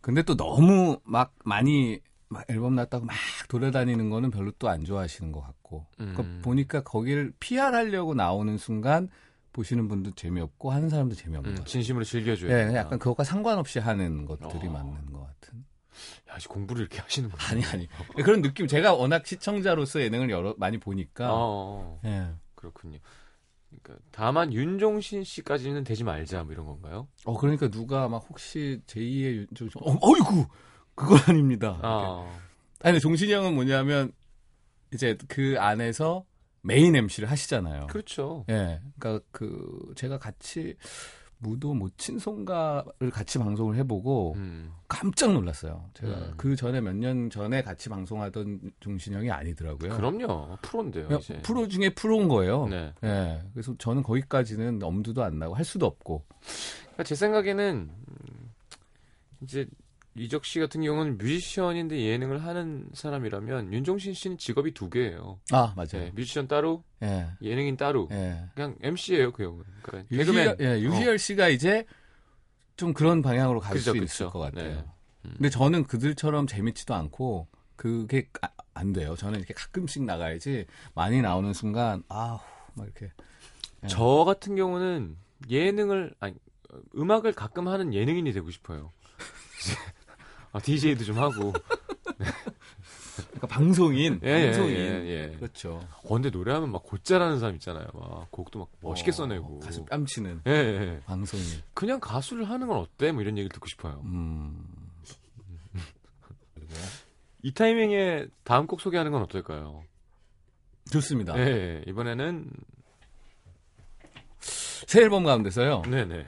근데 0.00 0.22
또 0.22 0.36
너무 0.36 0.98
막 1.04 1.34
많이 1.44 2.00
막 2.28 2.44
앨범 2.48 2.74
났다고 2.74 3.04
막 3.04 3.14
돌아다니는 3.48 4.08
거는 4.10 4.30
별로 4.30 4.50
또 4.52 4.68
안 4.68 4.84
좋아하시는 4.84 5.30
것 5.32 5.40
같고. 5.42 5.86
그러니까 5.96 6.22
음. 6.22 6.40
보니까 6.42 6.82
거기를 6.82 7.32
PR하려고 7.38 8.14
나오는 8.14 8.56
순간 8.56 9.08
보시는 9.52 9.88
분도 9.88 10.10
재미없고 10.12 10.70
하는 10.70 10.88
사람도 10.88 11.14
재미없는 11.14 11.52
음, 11.52 11.56
것. 11.56 11.66
진심으로 11.66 12.04
즐겨줘야 12.04 12.50
예, 12.50 12.64
된다. 12.64 12.78
약간 12.80 12.98
그것과 12.98 13.24
상관없이 13.24 13.78
하는 13.78 14.24
것들이 14.26 14.68
어. 14.68 14.70
맞는 14.70 15.12
것 15.12 15.20
같은. 15.26 15.64
야, 16.28 16.38
씨, 16.38 16.46
공부를 16.48 16.82
이렇게 16.82 16.98
하시는 17.00 17.28
분. 17.30 17.38
아니 17.50 17.64
아니 17.64 17.88
그런 18.22 18.42
느낌. 18.42 18.66
제가 18.66 18.92
워낙 18.94 19.26
시청자로서 19.26 20.00
예능을 20.02 20.30
여러 20.30 20.54
많이 20.58 20.78
보니까. 20.78 21.32
어, 21.32 21.36
어, 21.38 22.00
예. 22.04 22.28
그렇군요. 22.72 22.98
그러니까 23.68 24.04
다만 24.12 24.52
윤종신 24.52 25.24
씨까지는 25.24 25.84
되지 25.84 26.04
말자 26.04 26.44
뭐 26.44 26.52
이런 26.52 26.66
건가요? 26.66 27.08
어 27.24 27.36
그러니까 27.36 27.68
누가 27.68 28.08
막 28.08 28.24
혹시 28.28 28.80
제2의 28.86 29.48
윤종 29.60 29.68
어, 29.80 29.98
어이구 30.00 30.46
그건 30.94 31.18
아닙니다. 31.26 31.78
아, 31.82 32.22
아니 32.80 32.92
근데 32.92 32.98
종신이 33.00 33.32
형은 33.32 33.54
뭐냐면 33.54 34.12
이제 34.92 35.16
그 35.28 35.56
안에서 35.58 36.24
메인 36.62 36.96
MC를 36.96 37.30
하시잖아요. 37.30 37.86
그렇죠. 37.88 38.44
예. 38.48 38.80
그러니까 38.98 39.24
그 39.30 39.92
제가 39.94 40.18
같이 40.18 40.76
무도 41.38 41.74
모친송가를 41.74 43.10
같이 43.12 43.38
방송을 43.38 43.76
해보고 43.76 44.34
음, 44.36 44.72
깜짝 44.88 45.32
놀랐어요. 45.32 45.84
제가 45.94 46.12
음. 46.14 46.34
그 46.36 46.56
전에 46.56 46.80
몇 46.80 46.94
년 46.96 47.28
전에 47.28 47.62
같이 47.62 47.88
방송하던 47.90 48.72
종신이 48.80 49.14
형이 49.16 49.30
아니더라고요. 49.30 49.96
그럼요. 49.96 50.56
프로인데요, 50.62 51.08
이제. 51.18 51.38
프로 51.42 51.68
중에 51.68 51.90
프로인 51.90 52.28
거예요. 52.28 52.66
네. 52.68 52.94
예. 53.04 53.42
그래서 53.52 53.74
저는 53.76 54.02
거기까지는 54.02 54.82
엄두도 54.82 55.22
안 55.22 55.38
나고 55.38 55.54
할 55.54 55.64
수도 55.64 55.84
없고. 55.86 56.24
그러니까 56.84 57.02
제 57.04 57.14
생각에는 57.14 57.90
음, 57.90 58.52
이제 59.42 59.66
이적 60.18 60.44
씨 60.44 60.58
같은 60.60 60.82
경우는 60.82 61.18
뮤지션인데 61.18 62.00
예능을 62.00 62.44
하는 62.44 62.88
사람이라면 62.94 63.72
윤종신 63.72 64.14
씨는 64.14 64.38
직업이 64.38 64.72
두 64.72 64.88
개예요. 64.88 65.38
아 65.52 65.72
맞아요. 65.76 66.04
네, 66.06 66.10
뮤지션 66.14 66.48
따로, 66.48 66.82
예. 67.02 67.26
예능인 67.42 67.76
따로. 67.76 68.08
예. 68.12 68.44
그냥 68.54 68.76
MC예요, 68.80 69.32
그 69.32 69.44
형은. 69.44 69.64
그러니까 69.82 70.08
유희열. 70.14 70.56
예, 70.60 70.80
유희열 70.80 71.18
씨가 71.18 71.48
이제 71.48 71.84
좀 72.76 72.92
그런 72.92 73.22
방향으로 73.22 73.60
갈 73.60 73.78
수. 73.78 73.96
있을 73.96 74.26
것 74.30 74.38
같아요. 74.38 74.74
네. 74.76 74.84
음. 75.26 75.32
근데 75.36 75.50
저는 75.50 75.84
그들처럼 75.84 76.46
재밌지도 76.46 76.94
않고 76.94 77.48
그게 77.76 78.28
아- 78.42 78.48
안 78.74 78.92
돼요. 78.92 79.16
저는 79.16 79.38
이렇게 79.38 79.54
가끔씩 79.54 80.04
나가야지 80.04 80.66
많이 80.94 81.20
나오는 81.20 81.52
순간 81.52 82.02
아우 82.08 82.38
막 82.74 82.84
이렇게 82.84 83.12
예. 83.84 83.86
저 83.88 84.24
같은 84.24 84.56
경우는 84.56 85.16
예능을 85.50 86.14
아니 86.20 86.34
어, 86.72 86.78
음악을 86.96 87.32
가끔 87.32 87.68
하는 87.68 87.92
예능인이 87.92 88.32
되고 88.32 88.50
싶어요. 88.50 88.92
아, 90.56 90.58
DJ도 90.58 91.04
좀 91.04 91.18
하고. 91.18 91.52
그러니까 93.16 93.46
방송인, 93.48 94.20
예, 94.24 94.28
예, 94.28 94.44
방송인. 94.46 94.76
예, 94.76 95.30
예. 95.32 95.36
그렇죠. 95.36 95.86
어, 96.02 96.14
근데 96.14 96.30
노래하면 96.30 96.72
막 96.72 96.82
곧잘하는 96.84 97.38
사람 97.38 97.54
있잖아요. 97.56 97.86
막 97.92 98.30
곡도 98.30 98.58
막 98.58 98.68
멋있게 98.80 99.10
어, 99.10 99.12
써내고. 99.12 99.60
가슴 99.60 99.84
뺨치는 99.84 100.42
예, 100.46 100.50
예, 100.50 100.94
예. 100.94 101.00
방송인. 101.04 101.44
그냥 101.74 102.00
가수를 102.00 102.48
하는 102.48 102.66
건 102.66 102.78
어때? 102.78 103.12
뭐 103.12 103.20
이런 103.20 103.36
얘기를 103.36 103.50
듣고 103.52 103.66
싶어요. 103.68 104.00
음. 104.04 104.64
이 107.42 107.52
타이밍에 107.52 108.26
다음 108.42 108.66
곡 108.66 108.80
소개하는 108.80 109.12
건 109.12 109.22
어떨까요? 109.22 109.84
좋습니다. 110.90 111.38
예, 111.38 111.42
예. 111.42 111.84
이번에는 111.86 112.50
새 114.40 115.02
앨범 115.02 115.24
가운데서요. 115.24 115.82
네네. 115.82 116.26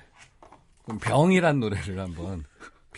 그럼 0.85 0.99
병이란 1.01 1.61
노래를 1.61 1.99
한번 1.99 2.45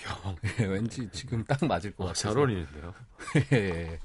병. 0.03 0.37
예, 0.61 0.65
왠지 0.65 1.09
지금 1.11 1.45
딱 1.45 1.65
맞을 1.65 1.95
것 1.95 2.05
아, 2.05 2.07
같아요. 2.09 2.23
잘 2.23 2.39
어울리는데요. 2.39 2.95
예, 3.53 3.57
예. 3.57 3.99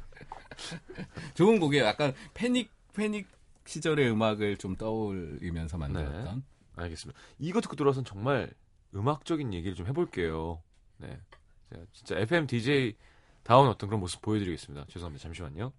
좋은 1.33 1.59
곡이에요. 1.59 1.85
약간 1.85 2.13
패닉 2.33 2.71
패닉 2.93 3.27
시절의 3.65 4.09
음악을 4.11 4.57
좀 4.57 4.75
떠올리면서 4.75 5.77
만들었던. 5.77 6.43
알겠습니다. 6.75 7.19
이거 7.39 7.61
듣고 7.61 7.75
들어와서 7.75 8.03
정말 8.03 8.51
음악적인 8.93 9.53
얘기를 9.53 9.75
좀 9.75 9.87
해볼게요. 9.87 10.61
네. 10.97 11.19
제가 11.69 11.83
진짜 11.91 12.17
FM 12.19 12.47
DJ 12.47 12.95
다운 13.43 13.67
어떤 13.67 13.89
그런 13.89 13.99
모습 13.99 14.21
보여드리겠습니다. 14.21 14.85
죄송합니다. 14.89 15.23
잠시만요. 15.23 15.71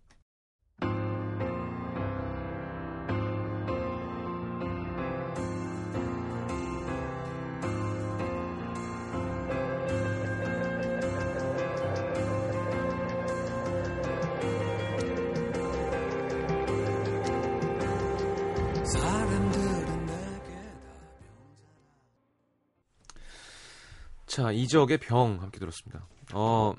이적의 24.57 24.99
병 24.99 25.41
함께 25.41 25.59
들었습니다. 25.59 26.07
어, 26.35 26.75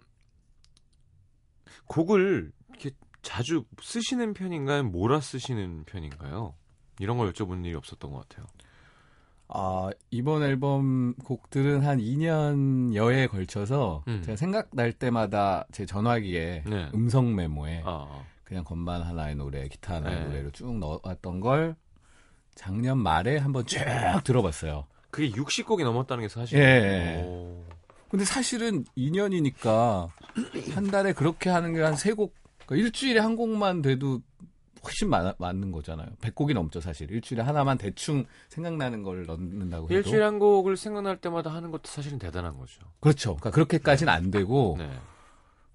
곡을 1.85 2.51
이렇게 2.69 2.91
자주 3.21 3.65
쓰시는 3.81 4.33
편인가요? 4.33 4.83
몰아 4.83 5.21
쓰시는 5.21 5.85
편인가요? 5.85 6.55
이런 6.99 7.17
걸 7.17 7.31
여쭤본 7.31 7.65
일이 7.65 7.75
없었던 7.75 8.11
것 8.11 8.27
같아요. 8.27 8.45
아, 9.49 9.89
이번 10.11 10.43
앨범 10.43 11.13
곡들은 11.15 11.85
한 11.85 11.99
2년 11.99 12.93
여에 12.93 13.27
걸쳐서 13.27 14.03
음. 14.07 14.21
제가 14.21 14.35
생각날 14.35 14.91
때마다 14.91 15.65
제 15.71 15.85
전화기에 15.85 16.63
네. 16.67 16.89
음성 16.93 17.33
메모에 17.33 17.83
아, 17.85 18.23
그냥 18.43 18.63
건반 18.63 19.01
하나의 19.01 19.35
노래, 19.35 19.67
기타 19.67 19.95
하나의 19.95 20.19
네. 20.19 20.25
노래로 20.25 20.51
쭉 20.51 20.77
넣어왔던 20.77 21.39
걸 21.39 21.75
작년 22.55 22.97
말에 22.97 23.37
한번 23.37 23.65
쭉 23.65 23.79
들어봤어요. 24.25 24.87
그게 25.09 25.29
60곡이 25.31 25.83
넘었다는 25.83 26.23
게 26.23 26.27
사실. 26.29 26.59
예. 26.59 27.23
오. 27.25 27.63
근데 28.09 28.23
사실은 28.25 28.85
2년이니까 28.97 30.09
한 30.73 30.87
달에 30.87 31.13
그렇게 31.13 31.49
하는 31.49 31.73
게 31.73 31.81
한 31.81 31.95
세 31.95 32.13
곡, 32.13 32.33
그러니까 32.65 32.85
일주일에 32.85 33.19
한 33.19 33.35
곡만 33.35 33.81
돼도 33.81 34.21
훨씬 34.83 35.09
많, 35.09 35.33
맞는 35.37 35.71
거잖아요. 35.71 36.07
100곡이 36.21 36.53
넘죠, 36.53 36.79
사실. 36.79 37.11
일주일에 37.11 37.41
하나만 37.43 37.77
대충 37.77 38.23
생각나는 38.47 39.03
걸 39.03 39.25
넣는다고 39.25 39.85
해도. 39.89 39.93
일주일에 39.95 40.23
한 40.23 40.39
곡을 40.39 40.77
생각날 40.77 41.17
때마다 41.17 41.51
하는 41.53 41.71
것도 41.71 41.83
사실은 41.85 42.17
대단한 42.19 42.57
거죠. 42.57 42.81
그렇죠. 43.01 43.35
그러니까 43.35 43.51
그렇게까지는 43.51 44.11
안 44.13 44.31
되고. 44.31 44.75
네. 44.77 44.89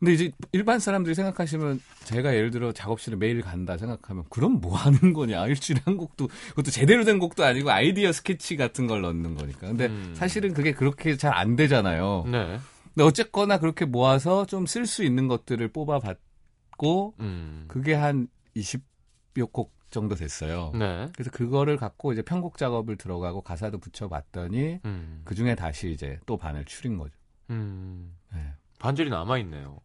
근데 0.03 0.15
이제 0.15 0.33
일반 0.51 0.81
사람들이 0.81 1.15
생각하시면 1.15 1.81
제가 2.03 2.35
예를 2.35 2.51
들어 2.51 2.73
작업실에 2.73 3.15
매일 3.15 3.41
간다 3.41 3.77
생각하면 3.79 4.25
그럼 4.31 4.61
뭐 4.61 4.75
하는 4.77 5.13
거냐. 5.13 5.47
일주일에 5.47 5.81
한 5.85 5.97
곡도 5.97 6.27
그것도 6.51 6.73
제대로 6.73 7.05
된 7.05 7.21
곡도 7.21 7.45
아니고 7.45 7.71
아이디어 7.71 8.11
스케치 8.11 8.57
같은 8.57 8.89
걸 8.89 9.03
넣는 9.03 9.37
거니까. 9.37 9.69
근데 9.69 9.87
음. 9.87 10.13
사실은 10.17 10.55
그게 10.55 10.73
그렇게 10.73 11.17
잘 11.17 11.33
안 11.33 11.55
되잖아요. 11.55 12.25
네. 12.27 12.59
근데 12.95 13.05
어쨌거나 13.05 13.59
그렇게 13.59 13.85
모아서 13.85 14.45
좀 14.45 14.65
쓸 14.67 14.87
수 14.87 15.05
있는 15.05 15.29
것들을 15.29 15.69
뽑아봤고 15.69 17.15
음. 17.21 17.67
그게 17.69 17.95
한 17.95 18.27
20여 18.57 19.53
곡 19.53 19.73
정도 19.91 20.17
됐어요. 20.17 20.73
네. 20.75 21.09
그래서 21.15 21.31
그거를 21.31 21.77
갖고 21.77 22.13
이제 22.13 22.23
편곡 22.23 22.59
작업을 22.59 22.97
들어가고 22.97 23.43
가사도 23.43 23.79
붙여봤더니 23.79 24.81
음. 24.85 25.21
그 25.25 25.37
중에 25.37 25.55
다시 25.55 25.93
이제 25.93 26.19
또 26.27 26.37
반을 26.37 26.65
추린 26.65 26.99
거죠. 26.99 27.15
음. 27.51 28.17
네. 28.35 28.41
반절이 28.81 29.11
남아 29.11 29.39
있네요. 29.39 29.79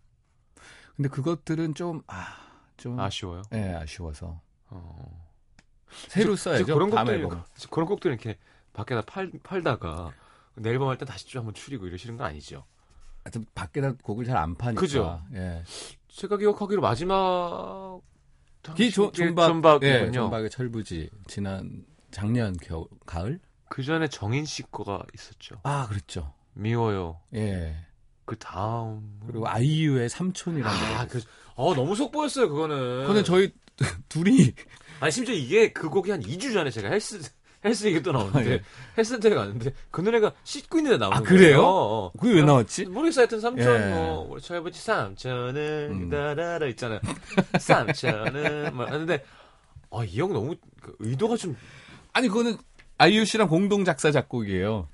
근데 0.97 1.09
그것들은 1.09 1.73
좀, 1.75 2.01
아, 2.07 2.25
좀, 2.75 2.99
아쉬워요. 2.99 3.43
예, 3.53 3.73
아쉬워서. 3.75 4.41
어. 4.69 5.27
새로 6.09 6.35
저- 6.35 6.49
써야죠. 6.51 6.65
저 6.65 6.73
그런 6.73 6.89
곡들. 6.89 7.29
그런 7.71 7.87
곡들 7.87 8.11
이렇게 8.11 8.37
밖에다 8.73 9.01
팔 9.01 9.31
팔다가 9.43 10.11
내 10.55 10.71
앨범 10.71 10.89
할 10.89 10.97
때 10.97 11.05
다시 11.05 11.25
좀 11.27 11.39
한번 11.41 11.53
추리고 11.53 11.87
이러시는 11.87 12.17
건 12.17 12.27
아니죠? 12.27 12.65
하여튼 13.23 13.45
밖에다 13.55 13.93
곡을 14.03 14.25
잘 14.25 14.35
안 14.37 14.55
파니까. 14.55 14.79
그죠? 14.81 15.21
예. 15.33 15.63
제가 16.09 16.37
기억하기로 16.37 16.81
마지막 16.81 18.01
기 18.75 18.91
조, 18.91 19.11
존박, 19.11 19.47
존박이군요. 19.47 19.87
예, 20.07 20.11
존박의 20.11 20.49
철부지. 20.49 21.09
지난 21.27 21.85
작년 22.11 22.57
겨울, 22.57 22.87
가을? 23.05 23.39
그 23.69 23.83
전에 23.83 24.07
정인 24.07 24.45
씨 24.45 24.63
거가 24.63 25.03
있었죠. 25.13 25.55
아, 25.63 25.87
그렇죠. 25.87 26.33
미워요. 26.53 27.21
예. 27.35 27.75
그 28.27 28.37
다음 28.37 29.01
그리고 29.25 29.47
아이유의 29.47 30.09
삼촌이라는 30.09 30.77
아. 30.97 31.07
그, 31.07 31.21
어 31.55 31.73
너무 31.73 31.95
속 31.95 32.11
보였어요 32.11 32.49
그거는. 32.49 33.07
근데 33.07 33.23
저희 33.23 33.51
둘이 34.09 34.53
아니 34.99 35.11
심지어 35.11 35.33
이게 35.33 35.71
그 35.71 35.89
곡이 35.89 36.11
한 36.11 36.21
2주 36.21 36.51
전에 36.53 36.69
제가 36.69 36.89
헬스 36.89 37.21
헬스 37.63 37.85
얘기 37.87 38.01
또 38.03 38.11
나오는데 38.11 38.39
아, 38.39 38.51
예. 38.51 38.61
헬스 38.97 39.11
센터에 39.11 39.33
갔는데 39.33 39.73
그 39.91 40.01
노래가 40.01 40.33
씻고 40.43 40.77
있는데 40.79 40.97
나오는 40.97 41.17
아, 41.17 41.21
그래요? 41.21 41.39
거예요. 41.57 41.61
어. 41.63 42.11
그게 42.19 42.33
왜 42.35 42.43
나왔지? 42.43 42.85
모르겠어요. 42.87 43.21
하여튼 43.23 43.39
삼촌 43.39 43.81
예. 43.81 43.93
뭐 43.93 44.27
우리 44.29 44.41
철부지 44.41 44.79
삼촌은 44.81 45.89
음. 45.91 46.09
다라라 46.09 46.67
있잖아요. 46.67 46.99
삼촌은 47.59 48.75
뭐 48.75 48.85
하는데 48.85 49.23
아, 49.91 50.03
이 50.03 50.17
형 50.19 50.33
너무 50.33 50.55
그 50.81 50.95
의도가 50.99 51.37
좀 51.37 51.55
아니, 52.13 52.27
그거는 52.27 52.57
아이유 52.97 53.23
씨랑 53.25 53.47
공동 53.47 53.85
작사 53.85 54.11
작곡이에요. 54.11 54.87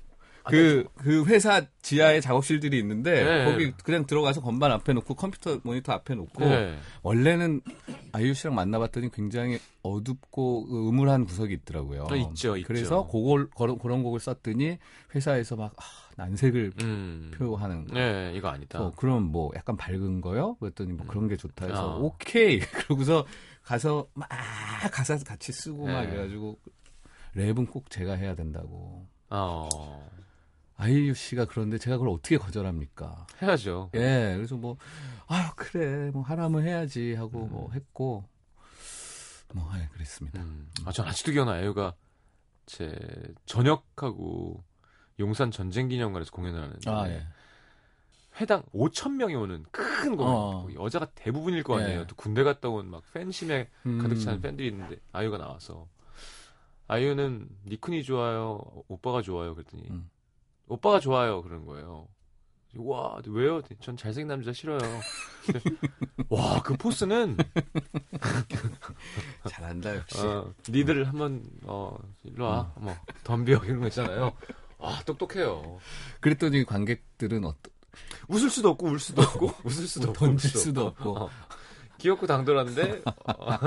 아, 0.44 0.50
그, 0.50 0.84
그 0.96 1.24
회사 1.24 1.62
지하에 1.80 2.20
작업실들이 2.20 2.78
있는데, 2.78 3.24
네. 3.24 3.44
거기 3.46 3.72
그냥 3.82 4.06
들어가서 4.06 4.42
건반 4.42 4.70
앞에 4.72 4.92
놓고 4.92 5.14
컴퓨터 5.14 5.58
모니터 5.62 5.92
앞에 5.92 6.14
놓고, 6.14 6.44
네. 6.44 6.76
원래는 7.02 7.62
아이유 8.12 8.34
씨랑 8.34 8.54
만나봤더니 8.54 9.10
굉장히 9.10 9.58
어둡고 9.82 10.66
그 10.66 10.88
음울한 10.88 11.24
구석이 11.24 11.54
있더라고요. 11.54 12.06
어, 12.10 12.16
있죠, 12.16 12.56
있죠. 12.58 12.66
그래서 12.66 13.06
그걸, 13.06 13.48
그런, 13.56 13.78
그런 13.78 14.02
곡을 14.02 14.20
썼더니 14.20 14.78
회사에서 15.14 15.56
막 15.56 15.74
아, 15.78 15.82
난색을 16.16 16.72
음. 16.82 17.32
표하는 17.34 17.86
거. 17.86 17.94
네, 17.94 18.32
이거 18.34 18.48
아니다. 18.48 18.80
어, 18.80 18.92
그럼 18.96 19.24
뭐 19.24 19.50
약간 19.56 19.76
밝은 19.76 20.20
거요? 20.20 20.56
그랬더니 20.56 20.92
뭐 20.92 21.06
그런 21.06 21.26
게 21.26 21.36
좋다 21.36 21.66
해서 21.66 21.94
아. 21.94 21.96
오케이. 21.96 22.58
그러고서 22.84 23.24
가서 23.62 24.06
막 24.12 24.28
가사 24.92 25.16
같이 25.18 25.52
쓰고 25.52 25.86
막 25.86 26.02
네. 26.02 26.08
이래가지고 26.12 26.58
랩은 27.34 27.70
꼭 27.70 27.90
제가 27.90 28.12
해야 28.14 28.34
된다고. 28.34 29.06
어. 29.30 29.68
아이유 30.76 31.14
씨가 31.14 31.44
그런데 31.46 31.78
제가 31.78 31.96
그걸 31.98 32.12
어떻게 32.12 32.36
거절합니까? 32.36 33.26
해야죠. 33.40 33.90
예, 33.94 34.32
그래서 34.36 34.56
뭐, 34.56 34.76
아유, 35.28 35.48
그래, 35.56 36.10
뭐, 36.10 36.22
하라면 36.22 36.66
해야지 36.66 37.14
하고 37.14 37.44
음. 37.44 37.50
뭐 37.50 37.70
했고, 37.72 38.24
뭐, 39.54 39.70
예, 39.78 39.88
그랬습니다. 39.92 40.42
음. 40.42 40.68
아, 40.84 40.90
전 40.92 41.06
아직도 41.06 41.30
기억나요. 41.32 41.68
애가 41.70 41.94
제 42.66 42.92
전역하고 43.46 44.64
용산 45.20 45.50
전쟁 45.52 45.88
기념관에서 45.88 46.32
공연을 46.32 46.60
하는데 46.60 46.90
아, 46.90 47.08
예. 47.08 47.24
회당 48.40 48.62
5천 48.74 49.12
명이 49.12 49.36
오는 49.36 49.64
큰 49.70 50.16
공연. 50.16 50.34
어. 50.34 50.66
여자가 50.74 51.06
대부분일 51.14 51.62
거 51.62 51.78
아니에요. 51.78 52.00
예. 52.00 52.06
또 52.08 52.16
군대 52.16 52.42
갔다 52.42 52.68
온 52.68 52.88
막 52.90 53.02
팬심에 53.12 53.68
음. 53.86 53.98
가득 53.98 54.16
찬 54.16 54.40
팬들이 54.40 54.68
있는데 54.70 54.96
아이유가 55.12 55.38
나와서 55.38 55.86
아이유는 56.88 57.48
니쿤이 57.68 58.02
좋아요, 58.02 58.60
오빠가 58.88 59.22
좋아요 59.22 59.54
그랬더니 59.54 59.84
음. 59.88 60.10
오빠가 60.68 61.00
좋아요 61.00 61.42
그런 61.42 61.64
거예요. 61.66 62.08
와 62.76 63.18
왜요? 63.28 63.62
전 63.80 63.96
잘생긴 63.96 64.28
남자 64.28 64.52
싫어요. 64.52 64.78
와 66.28 66.60
그 66.62 66.76
포스는 66.76 67.36
잘한다, 69.48 69.96
역시. 69.96 70.18
어, 70.18 70.52
니들 70.68 71.06
한번 71.06 71.42
어 71.64 71.96
일로 72.24 72.44
와, 72.46 72.72
음. 72.78 72.84
뭐 72.84 72.96
덤벼 73.22 73.64
이런 73.64 73.80
거 73.80 73.86
있잖아요. 73.88 74.32
와 74.78 75.00
똑똑해요. 75.04 75.78
그랬더니 76.20 76.64
관객들은 76.64 77.44
어떤, 77.44 77.72
웃을 78.28 78.50
수도 78.50 78.70
없고 78.70 78.86
울 78.88 78.98
수도 78.98 79.22
없고 79.22 79.52
웃을 79.64 79.86
수도 79.86 80.10
없고 80.10 80.26
던질 80.26 80.56
울 80.56 80.60
수도 80.60 80.86
없고. 80.86 81.18
어, 81.18 81.30
귀엽고 81.98 82.26
당돌한데 82.26 83.02
어, 83.04 83.58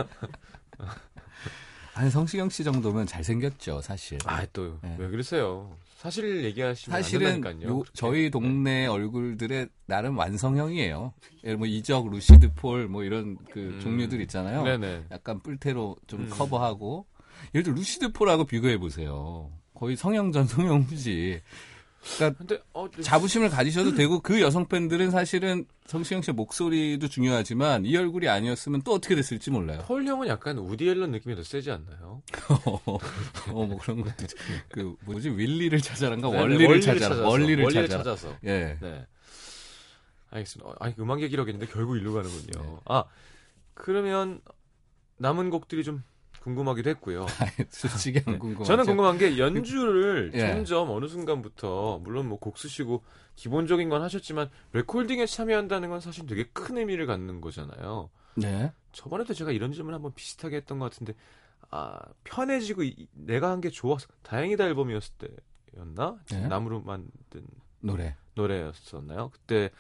아니, 1.94 2.12
성시경 2.12 2.50
씨 2.50 2.64
정도면 2.64 3.08
잘생겼죠, 3.08 3.82
사실. 3.82 4.18
아또 4.26 4.80
왜 4.84 4.98
네. 4.98 5.08
그러세요? 5.08 5.76
사실 5.98 6.44
얘기하시면 6.44 7.02
사실은. 7.02 7.44
요. 7.64 7.84
저희 7.94 8.30
동네 8.30 8.86
얼굴들의 8.86 9.68
나름 9.88 10.16
완성형이에요. 10.20 11.12
예를 11.44 11.58
뭐 11.58 11.66
이적, 11.66 12.12
루시드 12.12 12.54
폴 12.54 12.88
뭐 12.88 13.04
이런 13.04 13.36
그 13.52 13.60
음. 13.60 13.80
종류들 13.82 14.22
있잖아요. 14.22 14.64
네네. 14.64 15.06
약간 15.10 15.40
뿔테로 15.42 15.96
좀 16.06 16.22
음. 16.22 16.30
커버하고 16.30 17.08
예를 17.56 17.64
들어 17.64 17.76
루시드 17.76 18.12
폴하고 18.12 18.46
비교해 18.46 18.78
보세요. 18.78 19.52
거의 19.74 19.96
성형전 19.96 20.46
성형후지. 20.46 21.42
그러니까 22.16 22.38
근데 22.38 22.62
어 22.74 22.88
자부심을 22.90 23.50
가지셔도 23.50 23.94
되고 23.94 24.20
그 24.22 24.42
여성 24.42 24.68
팬들은 24.68 25.12
사실은 25.12 25.66
성시경 25.88 26.22
씨의 26.22 26.36
목소리도 26.36 27.08
중요하지만 27.08 27.86
이 27.86 27.96
얼굴이 27.98 28.28
아니었으면 28.28 28.82
또 28.84 28.94
어떻게 28.94 29.16
됐을지 29.16 29.52
몰라요. 29.52 29.84
폴 29.86 30.06
형은 30.06 30.28
약간 30.28 30.58
우디 30.58 30.88
앨런 30.88 31.12
느낌이 31.12 31.36
더 31.36 31.44
세지 31.44 31.72
않나요? 31.72 32.22
어, 32.66 33.66
뭐 33.66 33.78
그런 33.78 34.02
것도. 34.02 34.28
그 34.70 34.96
뭐지 35.06 35.32
윌리를 35.32 35.80
찾아란가 35.82 36.30
네네, 36.30 36.42
원리를 36.42 36.82
찾아라. 36.82 37.00
찾아서, 37.10 37.30
원리를, 37.30 37.64
원리를 37.64 37.90
찾아라. 37.90 38.04
찾아서. 38.16 38.38
예. 38.46 38.78
네. 38.82 39.06
알겠습니다. 40.30 40.70
어, 40.70 40.76
아니 40.80 40.94
음악 41.00 41.22
얘기라고 41.22 41.50
했는데 41.50 41.72
결국 41.72 41.98
일로 41.98 42.14
가는군요. 42.14 42.82
아 42.86 43.04
그러면 43.74 44.42
남은 45.18 45.50
곡들이 45.50 45.84
좀 45.84 46.04
궁금하기도 46.48 46.90
했고요. 46.92 47.26
솔직히 47.70 48.22
안 48.26 48.40
궁금하죠. 48.40 48.64
저는 48.64 48.86
궁금한 48.86 49.18
게 49.18 49.38
연주를 49.38 50.32
예. 50.34 50.40
점점 50.40 50.90
어느 50.92 51.08
순간부터 51.08 52.00
물론 52.04 52.30
뭐 52.30 52.38
곡 52.40 52.58
쓰시고 52.58 53.04
기본적인 53.36 53.90
건 53.90 54.02
하셨지만 54.02 54.50
레코딩에 54.72 55.26
참여한다는 55.26 55.90
건 55.90 56.00
사실 56.00 56.26
되게 56.26 56.46
큰 56.54 56.78
의미를 56.78 57.06
갖는 57.06 57.42
거잖아요. 57.42 58.10
네. 58.36 58.72
저번에도 58.94 59.34
제가 59.34 59.52
이런 59.52 59.74
질문 59.74 59.94
한번 59.94 60.14
비슷하게 60.14 60.58
했던 60.58 60.80
것 60.80 60.90
같은데 60.92 61.14
아 61.70 62.00
편해지고 62.24 62.84
이- 62.84 63.08
내가 63.14 63.50
한 63.52 63.60
게 63.60 63.70
좋아서 63.70 64.08
다행이다 64.24 64.66
앨범이었을 64.68 65.14
때였나 65.74 66.18
네. 66.32 66.48
나무로 66.48 66.82
만든 66.82 67.44
노래. 67.82 68.16
노래였었나요? 68.36 69.30
그때 69.34 69.72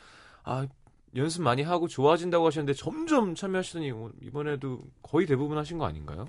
아 0.43 0.67
연습 1.15 1.41
많이 1.43 1.61
하고 1.63 1.87
좋아진다고 1.87 2.45
하셨는데 2.47 2.73
점점 2.73 3.33
참여하시더니 3.33 3.91
이번에도 4.21 4.83
거의 5.01 5.25
대부분 5.25 5.57
하신 5.57 5.77
거 5.77 5.85
아닌가요? 5.85 6.27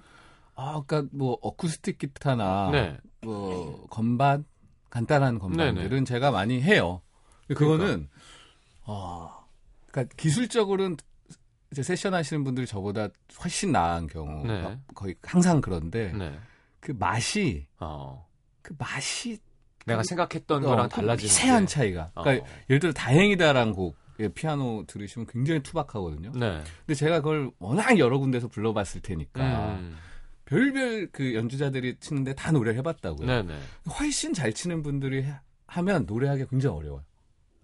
아, 0.60 0.82
그러니까 0.84 1.08
뭐 1.16 1.38
어쿠스틱 1.40 1.98
기타나 1.98 2.70
네. 2.72 2.96
뭐 3.22 3.86
건반 3.90 4.44
간단한 4.90 5.38
건반들은 5.38 5.88
네네. 5.88 6.04
제가 6.04 6.32
많이 6.32 6.60
해요. 6.60 7.00
그거는 7.46 8.08
아, 8.84 9.38
그러니까 9.86 10.12
기술적으로는 10.16 10.96
이제 11.70 11.84
세션 11.84 12.12
하시는 12.12 12.42
분들이 12.42 12.66
저보다 12.66 13.08
훨씬 13.40 13.70
나은 13.70 14.08
경우가 14.08 14.52
네. 14.52 14.78
거의 14.96 15.14
항상 15.22 15.60
그런데 15.60 16.12
네. 16.12 16.36
그 16.80 16.90
맛이 16.90 17.68
어. 17.78 18.26
그 18.60 18.74
맛이 18.78 19.38
내가 19.86 20.02
생각했던 20.02 20.64
어, 20.64 20.66
거랑 20.66 20.88
그 20.88 20.96
달라지는 20.96 21.24
미세한 21.28 21.66
게. 21.66 21.72
차이가. 21.72 22.10
어. 22.16 22.22
그러니까 22.24 22.46
예를 22.68 22.80
들어 22.80 22.92
다행이다라는 22.92 23.74
곡의 23.74 24.30
피아노 24.34 24.84
들으시면 24.88 25.28
굉장히 25.28 25.62
투박하거든요. 25.62 26.32
네. 26.32 26.62
근데 26.80 26.94
제가 26.94 27.20
그걸 27.20 27.52
워낙 27.60 27.96
여러 27.98 28.18
군데서 28.18 28.48
불러봤을 28.48 29.02
테니까 29.02 29.76
음. 29.76 29.96
별별 30.48 31.08
그 31.12 31.34
연주자들이 31.34 31.96
치는데 32.00 32.34
다 32.34 32.50
노래를 32.52 32.78
해봤다고요. 32.78 33.26
네네. 33.26 33.54
훨씬 33.98 34.32
잘 34.32 34.52
치는 34.52 34.82
분들이 34.82 35.22
해- 35.22 35.34
하면 35.66 36.06
노래하기 36.06 36.46
굉장히 36.50 36.76
어려워요. 36.76 37.04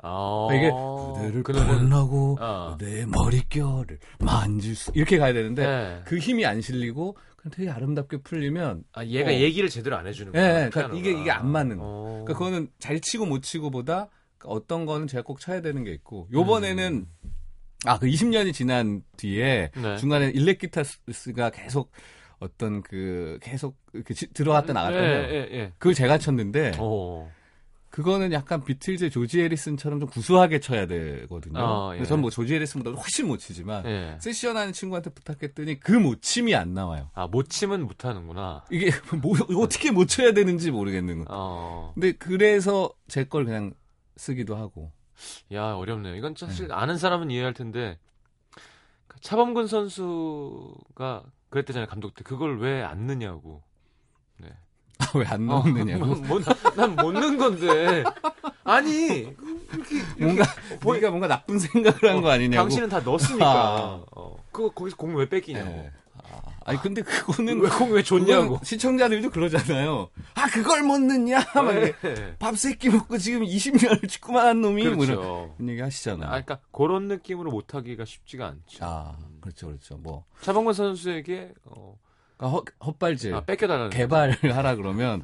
아. 0.03 0.49
이게 0.53 0.71
그대를 0.71 1.43
보려고 1.43 2.37
어. 2.41 2.77
내 2.79 3.07
머릿결을 3.07 3.99
만질 4.21 4.75
수 4.77 4.93
이렇게 4.95 5.17
가야 5.17 5.33
되는데 5.33 5.67
네. 5.67 6.03
그 6.05 6.19
힘이 6.19 6.45
안 6.45 6.61
실리고 6.61 7.17
그냥 7.37 7.53
되게 7.57 7.71
아름답게 7.71 8.19
풀리면 8.19 8.85
아, 8.93 9.03
얘가 9.05 9.31
어. 9.31 9.33
얘기를 9.33 9.71
제대로 9.71 9.97
안 9.97 10.07
해주는 10.07 10.33
예. 10.35 10.39
예, 10.65 10.71
그러니까 10.71 10.95
이게 10.99 11.19
이게 11.19 11.31
안 11.31 11.49
맞는 11.49 11.79
거. 11.79 11.85
거. 11.85 12.03
그러니까 12.25 12.33
그거는 12.35 12.69
잘 12.79 13.01
치고 13.01 13.25
못 13.25 13.43
치고보다 13.43 14.09
어떤 14.45 14.85
거는 14.85 15.07
제가 15.07 15.23
꼭 15.23 15.41
쳐야 15.41 15.63
되는 15.63 15.85
게 15.85 15.93
있고 15.93 16.29
요번에는 16.35 17.07
아그 17.87 18.07
20년이 18.07 18.53
지난 18.53 19.03
뒤에 19.17 19.71
음. 19.79 19.83
네. 19.83 19.97
중간에 19.97 20.29
일렉 20.29 20.59
기타스가 20.59 21.49
계속 21.49 21.91
어떤 22.45 22.83
그 22.83 23.39
계속 23.43 23.77
이렇게 23.93 24.15
지- 24.15 24.33
들어왔다 24.33 24.73
나갔다 24.73 24.97
해요. 24.99 25.27
예, 25.29 25.35
예, 25.35 25.49
예. 25.59 25.73
그걸 25.79 25.95
제가 25.95 26.19
쳤는데 26.19 26.79
오. 26.79 27.29
그거는 27.91 28.33
약간 28.33 28.65
비틀즈 28.65 29.11
조지 29.11 29.41
해리슨처럼 29.41 30.01
좀 30.01 30.09
구수하게 30.09 30.59
쳐야 30.59 30.87
되거든요. 30.87 31.59
아, 31.61 31.91
예. 31.95 31.99
근데 31.99 32.09
전뭐 32.09 32.31
조지 32.31 32.53
해리슨보다 32.55 32.97
훨씬 33.01 33.29
못 33.29 33.39
치지만 33.39 33.87
예. 33.87 34.17
세션 34.21 34.57
하는 34.57 34.73
친구한테 34.73 35.11
부탁했더니 35.11 35.79
그 35.79 35.93
못 35.93 36.21
침이 36.21 36.55
안 36.57 36.75
나와요. 36.75 37.11
아, 37.15 37.29
못 37.29 37.49
치면 37.49 37.83
못 37.83 38.05
하는구나. 38.05 38.65
이게 38.71 38.91
뭐, 39.23 39.37
어떻게 39.63 39.91
못 39.93 40.07
쳐야 40.09 40.33
되는지 40.33 40.71
모르겠는 40.73 41.21
거. 41.21 41.27
어. 41.31 41.93
근데 41.95 42.13
그래서 42.13 42.91
제 43.09 43.25
걸 43.25 43.45
그냥 43.45 43.73
쓰기도 44.17 44.57
하고. 44.57 44.91
야, 45.53 45.75
어렵네요. 45.75 46.17
이건 46.17 46.35
네. 46.35 46.47
사실 46.47 46.73
아는 46.73 46.99
사람은 46.99 47.31
이해할 47.31 47.55
텐데 47.55 47.97
그 49.07 49.21
차범근 49.21 49.69
선수가 49.69 51.23
그랬대잖아요, 51.55 51.87
감독 51.89 52.15
때. 52.17 52.25
그걸 52.25 52.59
왜 52.59 52.83
안 52.83 53.07
넣냐고. 53.07 53.63
네. 54.39 54.49
왜안 55.15 55.47
넣느냐고. 55.47 56.07
뭐, 56.07 56.41
난못 56.77 57.15
넣은 57.15 57.39
건데. 57.39 58.03
아니, 58.65 59.33
뭔가 60.19 60.45
보이- 60.81 60.97
우리가 60.99 61.11
뭔가 61.11 61.29
나쁜 61.29 61.59
생각을 61.61 62.11
한 62.11 62.21
거 62.23 62.31
아니냐고. 62.31 62.63
당신은 62.65 62.89
다 62.89 63.01
넣었으니까. 63.01 63.47
아. 63.47 64.05
어. 64.17 64.37
그거 64.51 64.71
거기서 64.71 64.97
공왜 64.97 65.29
뺏기냐고. 65.29 65.71
예. 65.71 65.93
아, 66.65 66.71
아니 66.71 66.81
근데 66.81 67.03
그거는 67.03 67.61
왜공 67.61 67.93
왜. 67.93 68.03
그건 68.03 68.59
시청자들도 68.63 69.31
그러잖아요. 69.31 70.09
아 70.35 70.47
그걸 70.49 70.83
못 70.83 70.99
넣냐? 70.99 71.39
막 71.55 71.73
이렇게 71.73 72.15
네. 72.15 72.37
밥 72.39 72.57
세끼 72.57 72.89
먹고 72.89 73.19
지금 73.19 73.43
20년을 73.45 74.09
축구만 74.09 74.47
한 74.47 74.61
놈이 74.61 74.83
뭐 74.89 75.05
이런 75.05 75.17
그렇죠. 75.17 75.57
얘기 75.69 75.81
하시잖아요. 75.81 76.27
아, 76.27 76.31
그러니까 76.31 76.61
그런 76.73 77.09
느낌으로 77.09 77.51
못 77.51 77.75
하기가 77.75 78.05
쉽지가 78.05 78.47
않죠. 78.47 78.79
아, 78.85 79.17
그렇죠, 79.41 79.67
그렇죠. 79.67 79.97
뭐 79.99 80.25
차범근 80.41 80.73
선수에게 80.73 81.53
어, 81.65 81.99
그러니까 82.37 82.57
헛, 82.57 82.65
헛발질 82.87 83.35
아, 83.35 83.41
뺏겨달라는. 83.43 83.91
개발을 83.91 84.57
하라 84.57 84.77
그러면 84.77 85.23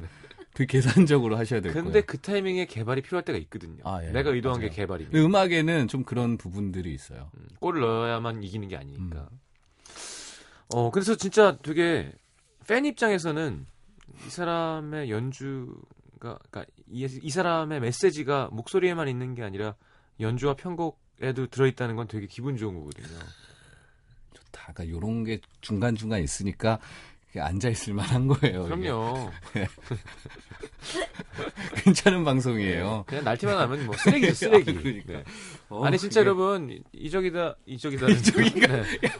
되게 0.53 0.77
계산적으로 0.79 1.37
하셔야 1.37 1.61
될 1.61 1.71
근데 1.73 1.91
거예요. 1.91 2.03
그 2.05 2.17
타이밍에 2.19 2.65
개발이 2.65 3.01
필요할 3.01 3.23
때가 3.25 3.37
있거든요. 3.39 3.81
아, 3.85 4.03
예. 4.03 4.11
내가 4.11 4.29
의도한 4.31 4.59
맞아요. 4.59 4.69
게 4.69 4.75
개발이면. 4.75 5.11
근데 5.11 5.25
음악에는 5.25 5.87
좀 5.87 6.03
그런 6.03 6.37
부분들이 6.37 6.93
있어요. 6.93 7.29
음, 7.35 7.47
골을 7.61 7.81
넣어야만 7.81 8.43
이기는 8.43 8.67
게 8.67 8.75
아니니까. 8.77 9.27
음. 9.31 9.39
어, 10.73 10.89
그래서 10.91 11.15
진짜 11.15 11.57
되게 11.61 12.11
팬 12.67 12.85
입장에서는 12.85 13.65
이 14.25 14.29
사람의 14.29 15.09
연주가, 15.09 15.75
그러니까 16.19 16.65
이, 16.87 17.05
이 17.21 17.29
사람의 17.29 17.79
메시지가 17.81 18.49
목소리에만 18.51 19.07
있는 19.07 19.35
게 19.35 19.43
아니라 19.43 19.75
연주와 20.19 20.55
편곡에도 20.55 21.47
들어있다는 21.47 21.95
건 21.95 22.07
되게 22.07 22.27
기분 22.27 22.57
좋은 22.57 22.75
거거든요. 22.75 23.07
좋다. 24.33 24.73
그러니까 24.73 24.83
이런 24.83 25.23
게 25.23 25.39
중간 25.61 25.95
중간 25.95 26.21
있으니까 26.21 26.79
앉아 27.39 27.69
있을 27.69 27.93
만한 27.93 28.27
거예요. 28.27 28.63
그럼요. 28.65 29.31
괜찮은 31.83 32.23
방송이에요. 32.23 33.05
그냥 33.07 33.23
날티만 33.23 33.57
하면 33.57 33.85
뭐 33.85 33.95
쓰레기죠, 33.97 34.33
쓰레기. 34.33 34.71
아, 34.71 34.73
그러니까. 34.81 35.13
네. 35.13 35.23
어, 35.69 35.85
아니 35.85 35.97
진짜 35.97 36.19
그게- 36.21 36.27
여러분 36.29 36.83
이적이다 36.91 37.55
이적이다 37.65 38.07
이적이가 38.11 38.67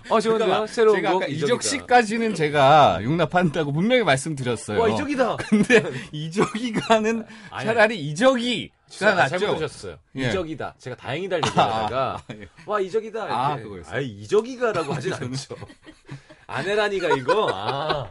어 0.10 0.20
좋은데요 0.20 0.68
새로운 0.68 0.98
제가 0.98 1.14
곡. 1.14 1.30
이적 1.30 1.64
씨까지는 1.64 2.36
제가 2.36 3.00
용납한다고 3.04 3.72
분명히 3.72 4.04
말씀드렸어요. 4.04 4.80
와 4.80 4.90
이적이다 4.90 5.38
근데 5.38 5.84
이적이가는 6.12 7.26
아니, 7.52 7.66
차라리 7.66 8.00
이적이가 8.10 8.72
아, 9.04 9.14
낫죠. 9.14 9.38
잘못하셨어요 9.40 9.98
예. 10.18 10.28
이적이다 10.30 10.76
제가 10.78 10.96
다행이다 10.98 11.38
얘기하다가 11.38 12.22
아, 12.28 12.34
예. 12.34 12.48
와 12.66 12.80
이적이다 12.82 13.20
이렇게. 13.20 13.34
아, 13.34 13.56
그거였어요. 13.56 13.96
아니 13.96 14.08
이적이가라고 14.08 14.94
하진 14.94 15.14
않죠 15.14 15.56
아내라니가 16.52 17.10
이거 17.18 17.50
아. 17.54 18.08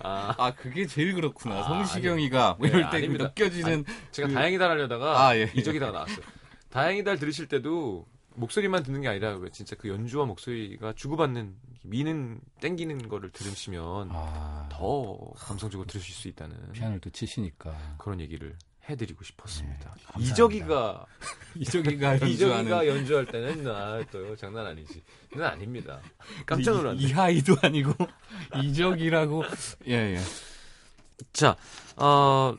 아 0.00 0.34
아 0.38 0.52
그게 0.54 0.86
제일 0.86 1.14
그렇구나. 1.14 1.56
아, 1.60 1.62
성시경이가 1.64 2.56
뭐 2.58 2.66
네, 2.68 2.76
이럴 2.76 2.90
때 2.90 2.96
아닙니다. 2.98 3.24
느껴지는 3.26 3.84
제가 4.12 4.28
그- 4.28 4.34
다행이다 4.34 4.68
하려다가 4.70 5.26
아, 5.28 5.36
예. 5.36 5.50
이적이다가 5.54 5.92
나왔어요 5.92 6.18
다행이다를 6.70 7.18
들으실 7.18 7.48
때도 7.48 8.06
목소리만 8.34 8.82
듣는 8.84 9.00
게 9.02 9.08
아니라 9.08 9.36
왜 9.36 9.50
진짜 9.50 9.74
그 9.76 9.88
연주와 9.88 10.24
목소리가 10.26 10.92
주고받는 10.94 11.56
미는 11.84 12.40
땡기는 12.60 13.08
거를 13.08 13.30
들으시면 13.30 14.08
아, 14.12 14.68
더 14.70 15.18
감성적으로 15.36 15.86
들으실 15.86 16.14
수 16.14 16.28
있다는 16.28 16.72
피아노를 16.72 17.00
또 17.00 17.10
치시니까 17.10 17.76
그런 17.98 18.20
얘기를 18.20 18.56
해드리고 18.88 19.22
싶었습니다. 19.24 19.94
네. 20.16 20.24
이적이가 20.24 21.06
이적이가 21.56 22.14
이적이가 22.26 22.86
연주할 22.86 23.26
때는 23.26 23.66
아, 23.68 24.02
또 24.10 24.34
장난 24.36 24.66
아니지. 24.66 25.02
그건 25.30 25.46
아닙니다. 25.46 26.00
깜짝 26.46 26.72
놀랐네. 26.76 26.98
이, 27.00 27.04
이하이도 27.08 27.56
아니고 27.62 27.92
이적이라고 28.62 29.44
예예. 29.86 30.18
자, 31.32 31.56
어, 31.96 32.56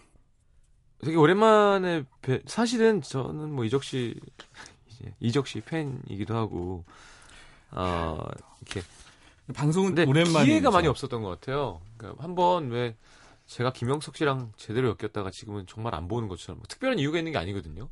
되게 1.03 1.15
오랜만에 1.15 2.03
뵈- 2.21 2.41
사실은 2.45 3.01
저는 3.01 3.51
뭐 3.53 3.63
이적 3.65 3.83
씨 3.83 4.19
이제 4.89 5.13
이적 5.21 5.47
씨 5.47 5.61
팬이기도 5.61 6.35
하고 6.35 6.83
어 7.71 8.19
이렇게 8.61 8.81
방송은 9.53 9.97
오랜만에 10.07 10.45
기회가 10.45 10.71
많이 10.71 10.87
없었던 10.87 11.21
것 11.23 11.29
같아요. 11.39 11.79
그러니까 11.97 12.21
한번 12.23 12.69
왜 12.69 12.95
제가 13.49 13.73
김영석 13.73 14.15
씨랑 14.15 14.53
제대로 14.57 14.89
엮였다가 15.01 15.31
지금은 15.31 15.65
정말 15.65 15.95
안 15.95 16.07
보는 16.07 16.27
것처럼 16.27 16.59
뭐 16.59 16.65
특별한 16.67 16.99
이유가 16.99 17.17
있는 17.17 17.31
게 17.31 17.37
아니거든요. 17.39 17.89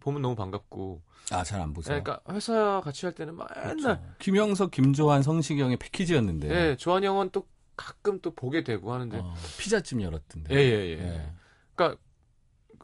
보면 0.00 0.20
너무 0.22 0.34
반갑고 0.36 1.00
아 1.30 1.42
잘 1.44 1.60
안 1.62 1.72
보세요. 1.72 2.02
그러니까 2.02 2.20
회사 2.32 2.80
같이 2.84 3.06
할 3.06 3.14
때는 3.14 3.36
맨날 3.36 3.76
그렇죠. 3.76 4.00
김영석, 4.18 4.70
김조한, 4.70 5.22
성시경의 5.22 5.78
패키지였는데 5.78 6.50
예, 6.50 6.76
조한 6.76 7.04
형은 7.04 7.30
또 7.30 7.46
가끔 7.74 8.20
또 8.20 8.34
보게 8.34 8.64
되고 8.64 8.92
하는데 8.92 9.18
어, 9.18 9.34
피자집 9.58 10.00
열었던데. 10.02 10.54
예, 10.54 10.58
예, 10.58 10.98
예. 10.98 10.98
예. 11.02 11.32
그러니까 11.74 11.98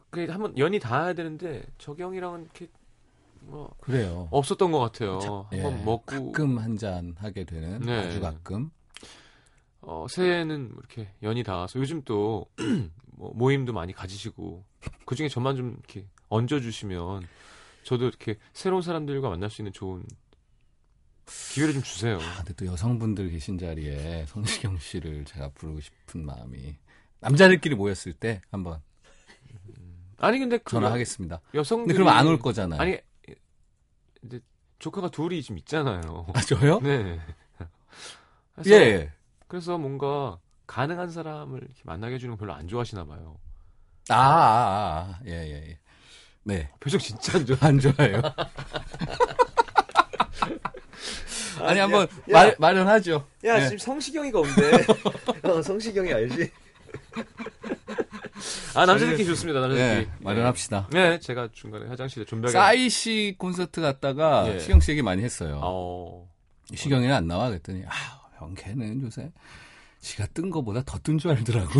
그 0.09 0.25
한번 0.31 0.57
연이 0.57 0.79
닿아야 0.79 1.13
되는데 1.13 1.63
저기 1.77 2.01
형이랑은 2.01 2.41
이렇게 2.45 2.67
뭐 3.41 3.71
그래요. 3.81 4.27
없었던 4.31 4.71
것 4.71 4.79
같아요. 4.79 5.19
자, 5.19 5.27
한번 5.31 5.79
예, 5.79 5.83
먹고 5.85 6.31
가끔 6.31 6.57
한 6.57 6.75
잔 6.77 7.15
하게 7.19 7.43
되는 7.45 7.79
네. 7.81 8.07
아주 8.07 8.19
가끔. 8.19 8.71
어, 9.91 10.05
새해에는 10.07 10.73
이렇게 10.77 11.09
연이 11.23 11.41
닿아서 11.41 11.79
요즘 11.79 12.03
또 12.03 12.45
뭐, 13.17 13.33
모임도 13.33 13.73
많이 13.73 13.91
가지시고 13.91 14.63
그 15.05 15.15
중에 15.15 15.27
저만 15.27 15.55
좀 15.55 15.71
이렇게 15.79 16.05
얹어주시면 16.29 17.27
저도 17.83 18.05
이렇게 18.07 18.37
새로운 18.53 18.83
사람들과 18.83 19.29
만날 19.29 19.49
수 19.49 19.63
있는 19.63 19.73
좋은 19.73 20.03
기회를 21.53 21.73
좀 21.73 21.81
주세요. 21.81 22.19
아, 22.21 22.37
근데 22.37 22.53
또 22.53 22.67
여성분들 22.67 23.31
계신 23.31 23.57
자리에 23.57 24.25
성시경 24.27 24.77
씨를 24.77 25.25
제가 25.25 25.49
부르고 25.49 25.79
싶은 25.79 26.23
마음이 26.23 26.75
남자들끼리 27.19 27.73
모였을 27.73 28.13
때 28.13 28.41
한번 28.51 28.81
아니 30.17 30.37
근데 30.37 30.59
그 30.59 30.71
전화하겠습니다. 30.71 31.41
여성들이 31.55 31.97
근데 31.97 32.03
그럼 32.03 32.15
안 32.15 32.27
올 32.27 32.37
거잖아요. 32.37 32.79
아니 32.79 32.97
이제 34.23 34.39
조카가 34.77 35.09
둘이 35.09 35.41
지금 35.41 35.57
있잖아요. 35.57 36.27
아, 36.33 36.41
저요? 36.41 36.79
네. 36.81 37.19
예, 38.67 38.71
예. 38.71 39.13
그래서 39.49 39.77
뭔가 39.79 40.39
가능한 40.67 41.09
사람을 41.09 41.67
만나게 41.83 42.15
해주는 42.15 42.35
거 42.35 42.39
별로 42.39 42.53
안 42.53 42.67
좋아하시나 42.67 43.03
봐요. 43.05 43.37
아, 44.09 44.15
아, 44.15 44.19
아, 44.19 45.19
예, 45.25 45.31
예, 45.31 45.69
예. 45.71 45.79
네. 46.43 46.69
표정 46.79 46.99
진짜 46.99 47.37
안 47.37 47.45
좋아. 47.45 47.57
안 47.61 47.79
좋아요. 47.79 48.21
아니, 51.61 51.79
한번 51.79 52.03
야. 52.03 52.07
말, 52.31 52.55
마련하죠. 52.59 53.25
야 53.45 53.57
예. 53.57 53.63
지금 53.63 53.77
성시경이가 53.79 54.39
온대. 54.39 54.85
어, 55.43 55.61
성시경이 55.61 56.13
알지? 56.13 56.51
아 58.75 58.85
남자들끼리 58.85 59.25
좋습니다. 59.25 59.59
남자들끼리. 59.61 60.07
예, 60.07 60.09
마련합시다. 60.19 60.89
네, 60.91 61.19
제가 61.19 61.49
중간에 61.51 61.87
화장실에 61.87 62.23
준비하게. 62.23 62.53
싸이 62.53 62.87
씨 62.89 63.35
콘서트 63.37 63.81
갔다가 63.81 64.47
예. 64.53 64.59
시경 64.59 64.79
씨 64.79 64.91
얘기 64.91 65.01
많이 65.01 65.23
했어요. 65.23 65.59
어. 65.63 66.29
시경이는 66.73 67.13
안 67.13 67.27
나와 67.27 67.49
그랬더니 67.49 67.83
아, 67.87 68.18
형 68.39 68.53
걔는 68.55 69.01
요새 69.01 69.31
지가 69.99 70.27
뜬 70.27 70.49
거보다 70.49 70.81
더 70.85 70.97
뜬 70.99 71.17
줄 71.17 71.31
알더라고. 71.31 71.69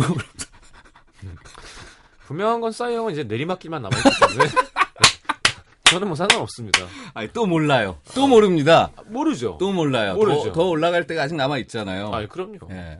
분명한 2.26 2.60
건 2.60 2.72
싸이 2.72 2.94
형은 2.94 3.12
이제 3.12 3.24
내리막길만 3.24 3.82
남아있기 3.82 4.10
때문에 4.20 4.50
저는 5.90 6.06
뭐 6.06 6.14
상관없습니다. 6.14 6.80
아니 7.14 7.32
또 7.32 7.46
몰라요. 7.46 7.98
또 8.14 8.28
모릅니다. 8.28 8.92
아, 8.96 9.02
모르죠. 9.06 9.56
또 9.58 9.72
몰라요. 9.72 10.14
모르죠. 10.14 10.44
더, 10.44 10.52
더 10.52 10.68
올라갈 10.68 11.06
때가 11.06 11.22
아직 11.24 11.34
남아 11.34 11.58
있잖아요. 11.58 12.12
아, 12.14 12.24
그럼요. 12.26 12.58
예. 12.70 12.98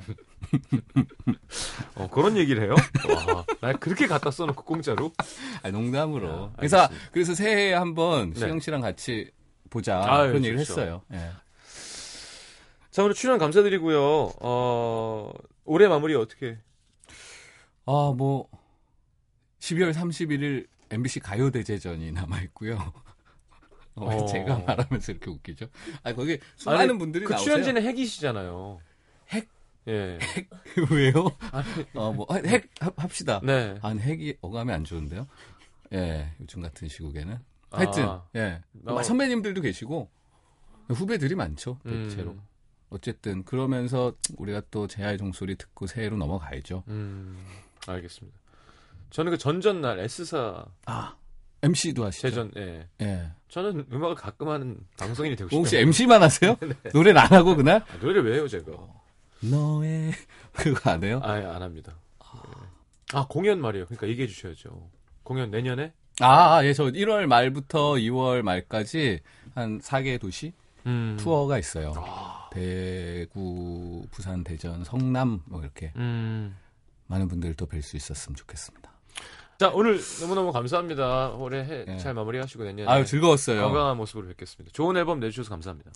어, 1.95 2.09
그런 2.11 2.37
얘기를 2.37 2.65
해요? 2.65 2.75
와, 3.09 3.45
날 3.61 3.75
그렇게 3.79 4.09
갖다 4.09 4.33
써놓고 4.33 4.65
공짜로? 4.65 5.13
아니, 5.63 5.73
농담으로. 5.73 6.29
아, 6.47 6.53
그래서. 6.57 6.89
그래서 7.13 7.35
새해에 7.35 7.75
한번 7.75 8.33
네. 8.33 8.41
시경 8.41 8.59
씨랑 8.59 8.81
같이 8.81 9.31
보자 9.69 10.03
아유, 10.05 10.29
그런 10.29 10.37
얘기를. 10.45 10.59
했어요. 10.59 11.03
예. 11.13 11.31
자, 12.91 13.05
오늘 13.05 13.15
출연 13.15 13.39
감사드리고요. 13.39 14.33
어, 14.41 15.31
올해 15.65 15.87
마무리 15.87 16.15
어떻게? 16.15 16.59
아, 17.87 18.13
뭐 18.17 18.49
12월 19.61 19.93
31일 19.93 20.67
MBC 20.91 21.21
가요 21.21 21.51
대제전이 21.51 22.11
남아 22.13 22.41
있고요. 22.43 22.93
어, 23.95 24.07
어. 24.07 24.27
제가 24.27 24.59
말하면서 24.59 25.13
이렇게 25.13 25.31
웃기죠? 25.31 25.67
아, 26.03 26.13
거기 26.15 26.39
수많은 26.57 26.99
분들이 26.99 27.25
그 27.25 27.33
나오세요. 27.33 27.55
출연진은 27.55 27.83
핵이시잖아요. 27.83 28.81
핵? 29.31 29.49
예. 29.89 30.19
왜요? 30.91 31.31
아니, 31.53 31.67
어, 31.95 32.13
뭐, 32.13 32.27
핵, 32.45 32.71
합- 32.81 33.01
합시다. 33.03 33.41
네. 33.45 33.79
아, 33.83 33.91
핵이 33.91 34.35
어감이 34.41 34.73
안 34.73 34.85
좋은데요? 34.85 35.29
예, 35.93 36.33
요즘 36.41 36.61
같은 36.63 36.89
시국에는. 36.89 37.39
하여튼, 37.71 38.05
아. 38.09 38.25
예. 38.37 38.63
어. 38.87 39.03
선배님들도 39.03 39.61
계시고, 39.61 40.09
후배들이 40.89 41.35
많죠, 41.37 41.79
음. 41.87 42.09
대체로. 42.09 42.37
어쨌든, 42.91 43.45
그러면서 43.45 44.13
우리가 44.37 44.63
또 44.71 44.87
제아의 44.87 45.19
종소리 45.19 45.57
듣고 45.57 45.87
새해로 45.87 46.17
넘어가야죠. 46.17 46.85
음, 46.89 47.39
알겠습니다. 47.87 48.39
저는 49.11 49.33
그 49.33 49.39
전전날 49.39 50.01
S사 50.01 50.65
아, 50.87 51.17
MC도 51.63 52.05
하시죠? 52.05 52.29
대전, 52.29 52.51
예. 52.57 52.87
예. 53.03 53.31
저는 53.49 53.87
음악을 53.93 54.15
가끔 54.15 54.49
하는 54.49 54.77
방송인이 54.99 55.37
되고 55.37 55.49
싶어요. 55.49 55.61
혹시 55.61 55.77
MC만 55.79 56.23
하세요? 56.23 56.57
네. 56.61 56.75
노래를 56.93 57.19
안 57.21 57.33
하고 57.33 57.57
그날? 57.57 57.85
아, 57.89 57.97
노래를 58.01 58.25
왜 58.25 58.37
해요, 58.37 58.49
제가? 58.49 58.73
너의, 59.41 60.13
그거 60.53 60.91
안 60.91 61.03
해요? 61.03 61.21
아예 61.25 61.45
안 61.45 61.63
합니다. 61.63 61.97
예. 62.35 62.39
아, 63.13 63.27
공연 63.29 63.61
말이에요. 63.61 63.87
그러니까 63.87 64.09
얘기해 64.09 64.27
주셔야죠. 64.29 64.89
공연 65.23 65.51
내년에? 65.51 65.93
아, 66.21 66.57
아, 66.57 66.65
예, 66.67 66.73
저 66.73 66.85
1월 66.85 67.27
말부터 67.27 67.93
2월 67.95 68.43
말까지 68.43 69.21
한 69.55 69.81
4개 69.81 70.21
도시 70.21 70.53
음. 70.87 71.17
투어가 71.19 71.59
있어요. 71.59 71.93
대구, 72.53 74.07
부산, 74.11 74.45
대전, 74.45 74.85
성남, 74.85 75.43
뭐 75.47 75.61
이렇게. 75.61 75.93
음. 75.97 76.57
많은 77.07 77.29
분들도 77.29 77.67
뵐수 77.67 77.97
있었으면 77.97 78.37
좋겠습니다. 78.37 78.91
자, 79.59 79.69
오늘 79.75 80.01
너무너무 80.21 80.53
감사합니다. 80.53 81.33
올해 81.33 81.63
해 81.65 81.85
예. 81.87 81.99
잘 81.99 82.15
마무리하시고 82.15 82.65
내년에 82.65 82.91
아유, 82.91 83.05
즐거웠어요. 83.05 83.61
건강한 83.63 83.97
모습으로 83.97 84.29
뵙겠습니다. 84.29 84.73
좋은 84.73 84.97
앨범 84.97 85.21
내주셔서 85.21 85.51
감사합니다. 85.51 85.91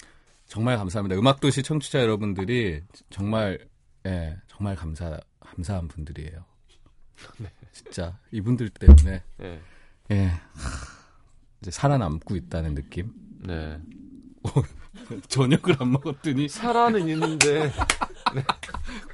정말 0.46 0.76
감사합니다. 0.76 1.18
음악도시 1.18 1.62
청취자 1.62 2.02
여러분들이 2.02 2.82
정말, 3.08 3.58
예, 4.04 4.36
정말 4.48 4.76
감사, 4.76 5.18
감사한 5.40 5.88
분들이에요. 5.88 6.44
진짜 7.72 8.18
이분들 8.32 8.68
때문에, 8.68 9.22
예. 9.42 9.60
예, 10.10 10.30
이제 11.62 11.70
살아남고 11.70 12.36
있다는 12.36 12.74
느낌. 12.74 13.12
네. 13.40 13.80
저녁을 15.28 15.76
안 15.78 15.92
먹었더니 15.92 16.48
살아는 16.48 17.08
있는데 17.08 17.72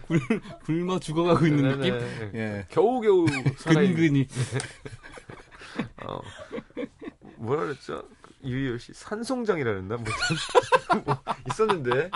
굶어 0.65 0.99
죽어가고 0.99 1.47
있는 1.47 1.79
느낌. 1.79 1.99
네네. 1.99 2.31
예. 2.35 2.67
겨우겨우 2.69 3.27
근근히. 3.65 4.27
어. 6.05 6.21
뭐라 7.37 7.65
그랬죠? 7.65 8.03
유희열 8.45 8.79
씨 8.79 8.93
산송장이라 8.95 9.73
그랬나? 9.73 9.97
뭐, 9.97 10.07
뭐 11.05 11.23
있었는데 11.49 12.11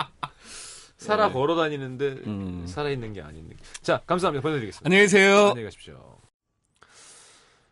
살아 0.97 1.27
네. 1.27 1.33
걸어 1.33 1.55
다니는데 1.55 2.07
음. 2.25 2.65
살아 2.67 2.89
있는 2.89 3.13
게 3.13 3.21
아닌 3.21 3.47
느낌. 3.47 3.57
자, 3.81 4.01
감사합니다. 4.05 4.41
보내드리겠습니다. 4.41 4.87
안녕히 4.87 5.03
계세요. 5.03 5.49
안녕히 5.49 5.63
가십시오. 5.63 6.17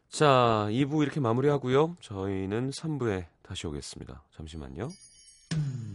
자, 0.10 0.68
2부 0.70 1.02
이렇게 1.02 1.20
마무리하고요. 1.20 1.98
저희는 2.00 2.70
3부에 2.70 3.26
다시 3.42 3.66
오겠습니다. 3.68 4.24
잠시만요. 4.36 4.90
Mm. 5.54 5.93